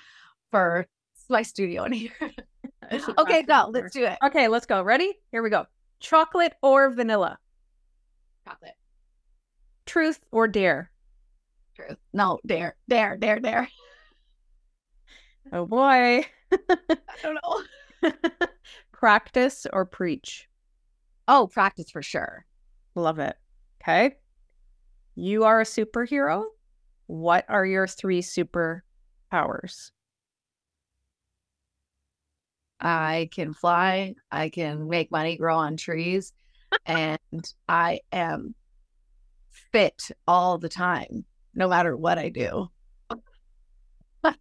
for 0.50 0.86
my 1.30 1.42
studio 1.42 1.84
in 1.84 1.92
here. 1.92 2.10
okay, 3.18 3.42
go. 3.42 3.70
Let's 3.70 3.92
do 3.92 4.04
it. 4.04 4.18
Okay, 4.24 4.48
let's 4.48 4.66
go. 4.66 4.82
Ready? 4.82 5.14
Here 5.30 5.42
we 5.42 5.50
go. 5.50 5.66
Chocolate 6.00 6.54
or 6.62 6.90
vanilla? 6.90 7.38
Chocolate. 8.46 8.76
Truth 9.86 10.20
or 10.30 10.48
dare? 10.48 10.90
Truth. 11.76 11.98
No, 12.12 12.38
dare, 12.46 12.76
dare, 12.88 13.16
dare, 13.16 13.40
dare. 13.40 13.68
Oh 15.52 15.66
boy. 15.66 16.24
I 16.52 16.96
don't 17.22 17.38
know. 17.42 18.10
Practice 18.92 19.66
or 19.72 19.84
preach? 19.84 20.48
Oh, 21.28 21.46
practice 21.46 21.90
for 21.90 22.02
sure. 22.02 22.46
Love 22.94 23.18
it. 23.18 23.36
Okay. 23.82 24.16
You 25.14 25.44
are 25.44 25.60
a 25.60 25.64
superhero. 25.64 26.44
What 27.06 27.44
are 27.48 27.66
your 27.66 27.86
three 27.86 28.22
superpowers? 28.22 29.90
I 32.80 33.28
can 33.32 33.52
fly, 33.54 34.14
I 34.30 34.48
can 34.48 34.88
make 34.88 35.10
money 35.10 35.36
grow 35.36 35.56
on 35.56 35.76
trees, 35.76 36.32
and 36.86 37.18
I 37.68 38.00
am 38.12 38.54
fit 39.72 40.10
all 40.26 40.58
the 40.58 40.68
time, 40.68 41.24
no 41.54 41.68
matter 41.68 41.96
what 41.96 42.18
I 42.18 42.28
do. 42.28 42.68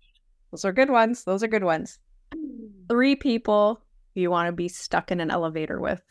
Those 0.52 0.66
are 0.66 0.74
good 0.74 0.90
ones. 0.90 1.24
Those 1.24 1.44
are 1.44 1.48
good 1.48 1.64
ones. 1.64 2.00
Three 2.90 3.16
people 3.16 3.82
you 4.14 4.30
want 4.30 4.48
to 4.48 4.52
be 4.52 4.68
stuck 4.68 5.12
in 5.12 5.20
an 5.20 5.32
elevator 5.32 5.80
with. 5.80 6.02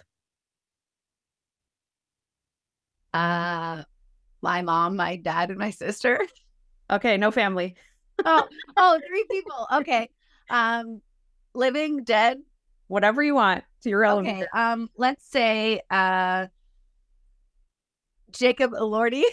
Uh 3.12 3.82
my 4.40 4.62
mom, 4.62 4.96
my 4.96 5.16
dad, 5.16 5.50
and 5.50 5.58
my 5.58 5.70
sister. 5.70 6.18
Okay, 6.90 7.16
no 7.16 7.30
family. 7.30 7.76
oh, 8.24 8.48
oh, 8.76 9.00
three 9.08 9.24
people. 9.30 9.66
Okay. 9.72 10.08
Um 10.50 11.00
living, 11.54 12.04
dead, 12.04 12.38
whatever 12.88 13.22
you 13.22 13.34
want. 13.34 13.64
To 13.82 13.88
your 13.88 14.04
elevator. 14.04 14.48
Okay. 14.54 14.60
Um, 14.60 14.88
let's 14.96 15.28
say 15.28 15.80
uh 15.90 16.46
Jacob 18.32 18.72
Elordi 18.72 19.24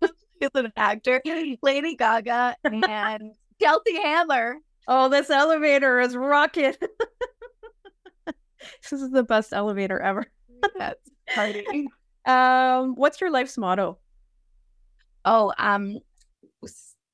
is 0.02 0.50
an 0.54 0.72
actor, 0.76 1.22
Lady 1.62 1.96
Gaga, 1.96 2.56
and 2.64 3.34
Kelsey 3.60 4.00
Handler. 4.00 4.56
Oh, 4.88 5.08
this 5.08 5.30
elevator 5.30 6.00
is 6.00 6.16
rocking. 6.16 6.74
this 8.26 8.92
is 8.92 9.10
the 9.10 9.22
best 9.22 9.52
elevator 9.52 9.98
ever. 10.00 10.26
That's 10.76 11.00
party. 11.34 11.88
Um, 12.24 12.94
what's 12.94 13.20
your 13.20 13.32
life's 13.32 13.58
motto? 13.58 13.98
Oh, 15.24 15.52
um, 15.58 15.98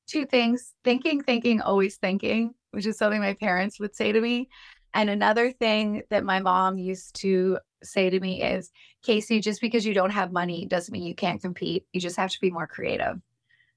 two 0.05 0.27
things: 0.27 0.75
thinking, 0.83 1.23
thinking, 1.23 1.61
always 1.61 1.97
thinking, 1.97 2.53
which 2.71 2.85
is 2.85 2.97
something 2.97 3.19
my 3.19 3.33
parents 3.33 3.79
would 3.79 3.95
say 3.95 4.11
to 4.11 4.21
me. 4.21 4.49
And 4.93 5.09
another 5.09 5.51
thing 5.51 6.03
that 6.09 6.23
my 6.23 6.39
mom 6.39 6.77
used 6.77 7.15
to 7.21 7.59
say 7.83 8.09
to 8.09 8.19
me 8.19 8.41
is, 8.43 8.71
Casie, 9.05 9.41
just 9.41 9.61
because 9.61 9.85
you 9.85 9.93
don't 9.93 10.09
have 10.09 10.31
money 10.31 10.65
doesn't 10.65 10.91
mean 10.91 11.03
you 11.03 11.15
can't 11.15 11.41
compete. 11.41 11.85
You 11.93 12.01
just 12.01 12.17
have 12.17 12.31
to 12.31 12.41
be 12.41 12.49
more 12.49 12.67
creative. 12.67 13.17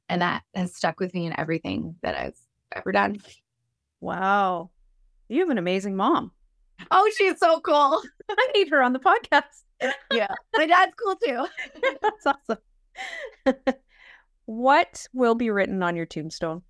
And 0.08 0.22
that 0.22 0.42
has 0.54 0.74
stuck 0.74 1.00
with 1.00 1.14
me 1.14 1.26
in 1.26 1.38
everything 1.38 1.96
that 2.02 2.16
I've 2.16 2.38
ever 2.74 2.92
done. 2.92 3.18
Wow. 4.00 4.70
You 5.28 5.40
have 5.40 5.50
an 5.50 5.58
amazing 5.58 5.96
mom. 5.96 6.32
Oh, 6.90 7.10
she's 7.16 7.38
so 7.38 7.60
cool. 7.60 8.02
I 8.30 8.48
need 8.54 8.68
her 8.70 8.82
on 8.82 8.92
the 8.92 8.98
podcast. 8.98 9.92
yeah. 10.12 10.34
My 10.56 10.66
dad's 10.66 10.92
cool 11.02 11.16
too. 11.16 11.46
That's 12.02 12.26
awesome. 12.26 13.74
what 14.46 15.06
will 15.12 15.34
be 15.34 15.50
written 15.50 15.82
on 15.82 15.96
your 15.96 16.06
tombstone? 16.06 16.62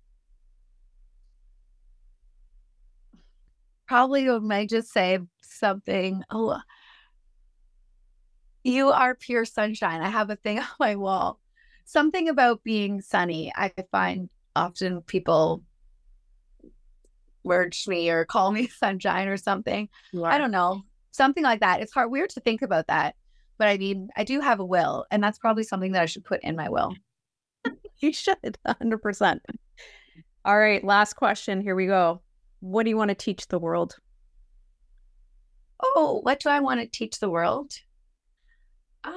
Probably 3.93 4.25
might 4.39 4.69
just 4.69 4.91
say 4.91 5.19
something. 5.43 6.23
Oh, 6.31 6.59
you 8.63 8.89
are 8.89 9.13
pure 9.13 9.45
sunshine. 9.45 10.01
I 10.01 10.09
have 10.09 10.31
a 10.31 10.35
thing 10.35 10.57
on 10.59 10.65
my 10.79 10.95
wall. 10.95 11.39
Something 11.85 12.27
about 12.27 12.63
being 12.63 13.01
sunny. 13.01 13.53
I 13.55 13.71
find 13.91 14.31
often 14.55 15.01
people 15.03 15.61
merge 17.45 17.87
me 17.87 18.09
or 18.09 18.25
call 18.25 18.51
me 18.51 18.67
sunshine 18.79 19.27
or 19.27 19.37
something. 19.37 19.87
I 20.25 20.39
don't 20.39 20.49
know. 20.49 20.81
Something 21.11 21.43
like 21.43 21.59
that. 21.59 21.79
It's 21.81 21.93
hard 21.93 22.09
weird 22.09 22.31
to 22.31 22.39
think 22.39 22.63
about 22.63 22.87
that. 22.87 23.13
But 23.59 23.67
I 23.67 23.77
mean, 23.77 24.09
I 24.17 24.23
do 24.23 24.41
have 24.41 24.59
a 24.59 24.65
will, 24.65 25.05
and 25.11 25.23
that's 25.23 25.37
probably 25.37 25.61
something 25.61 25.91
that 25.91 26.01
I 26.01 26.07
should 26.07 26.25
put 26.25 26.41
in 26.41 26.55
my 26.55 26.67
will. 26.67 26.95
you 27.99 28.11
should, 28.11 28.57
100%. 28.67 29.39
All 30.45 30.57
right, 30.57 30.83
last 30.83 31.13
question. 31.13 31.61
Here 31.61 31.75
we 31.75 31.85
go. 31.85 32.23
What 32.63 32.83
do 32.83 32.89
you 32.89 32.95
want 32.95 33.09
to 33.09 33.15
teach 33.15 33.49
the 33.49 33.59
world? 33.59 33.97
Oh, 35.83 36.21
what 36.23 36.39
do 36.39 36.47
I 36.47 36.61
want 36.61 36.79
to 36.79 36.87
teach 36.87 37.19
the 37.19 37.29
world? 37.29 37.73
Uh, 39.03 39.11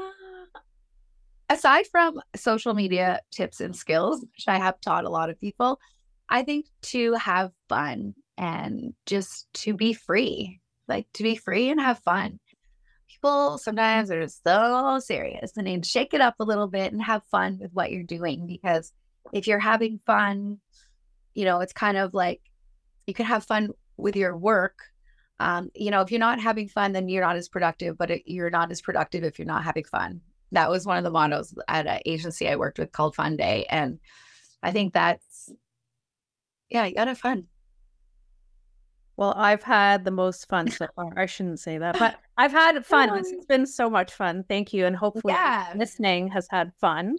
aside 1.48 1.86
from 1.86 2.20
social 2.34 2.74
media 2.74 3.20
tips 3.30 3.60
and 3.60 3.76
skills, 3.76 4.20
which 4.22 4.46
I 4.48 4.58
have 4.58 4.80
taught 4.80 5.04
a 5.04 5.10
lot 5.10 5.30
of 5.30 5.38
people, 5.38 5.78
I 6.28 6.42
think 6.42 6.66
to 6.90 7.12
have 7.12 7.52
fun 7.68 8.16
and 8.36 8.94
just 9.06 9.46
to 9.62 9.74
be 9.74 9.92
free, 9.92 10.60
like 10.88 11.06
to 11.12 11.22
be 11.22 11.36
free 11.36 11.70
and 11.70 11.80
have 11.80 12.00
fun. 12.00 12.40
People 13.08 13.58
sometimes 13.58 14.10
are 14.10 14.26
so 14.26 14.98
serious 14.98 15.52
and 15.56 15.66
need 15.66 15.84
to 15.84 15.88
shake 15.88 16.14
it 16.14 16.20
up 16.20 16.34
a 16.40 16.44
little 16.44 16.66
bit 16.66 16.92
and 16.92 17.00
have 17.00 17.22
fun 17.30 17.58
with 17.60 17.70
what 17.72 17.92
you're 17.92 18.02
doing 18.02 18.48
because 18.48 18.92
if 19.32 19.46
you're 19.46 19.60
having 19.60 20.00
fun, 20.04 20.58
you 21.32 21.44
know, 21.44 21.60
it's 21.60 21.72
kind 21.72 21.96
of 21.96 22.12
like 22.12 22.40
you 23.06 23.14
can 23.14 23.26
have 23.26 23.44
fun 23.44 23.70
with 23.96 24.16
your 24.16 24.36
work. 24.36 24.78
Um, 25.38 25.70
you 25.74 25.90
know, 25.90 26.00
if 26.00 26.10
you're 26.10 26.20
not 26.20 26.40
having 26.40 26.68
fun, 26.68 26.92
then 26.92 27.08
you're 27.08 27.24
not 27.24 27.36
as 27.36 27.48
productive, 27.48 27.98
but 27.98 28.10
it, 28.10 28.22
you're 28.26 28.50
not 28.50 28.70
as 28.70 28.80
productive 28.80 29.22
if 29.22 29.38
you're 29.38 29.46
not 29.46 29.64
having 29.64 29.84
fun. 29.84 30.20
That 30.52 30.70
was 30.70 30.86
one 30.86 30.96
of 30.96 31.04
the 31.04 31.10
mottos 31.10 31.54
at 31.68 31.86
an 31.86 32.00
agency 32.06 32.48
I 32.48 32.56
worked 32.56 32.78
with 32.78 32.92
called 32.92 33.14
Fun 33.14 33.36
Day. 33.36 33.66
And 33.68 33.98
I 34.62 34.70
think 34.70 34.94
that's 34.94 35.50
yeah, 36.70 36.84
you 36.86 36.94
gotta 36.94 37.10
have 37.10 37.18
fun. 37.18 37.46
Well, 39.16 39.32
I've 39.36 39.62
had 39.62 40.04
the 40.04 40.10
most 40.10 40.48
fun 40.48 40.70
so 40.70 40.86
far. 40.94 41.12
I 41.16 41.26
shouldn't 41.26 41.60
say 41.60 41.78
that, 41.78 41.98
but 41.98 42.16
I've 42.36 42.52
had 42.52 42.84
fun. 42.86 43.16
It's 43.16 43.46
been 43.46 43.66
so 43.66 43.88
much 43.88 44.12
fun. 44.12 44.44
Thank 44.48 44.72
you. 44.74 44.84
And 44.84 44.94
hopefully 44.94 45.32
yeah. 45.32 45.72
listening 45.74 46.28
has 46.28 46.46
had 46.50 46.72
fun. 46.80 47.16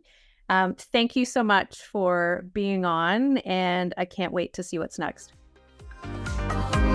Um, 0.50 0.76
thank 0.76 1.16
you 1.16 1.26
so 1.26 1.44
much 1.44 1.82
for 1.82 2.46
being 2.54 2.86
on, 2.86 3.38
and 3.40 3.94
I 3.98 4.06
can't 4.06 4.32
wait 4.32 4.54
to 4.54 4.64
see 4.64 4.80
what's 4.80 5.00
next. 5.00 5.34
아! 6.50 6.87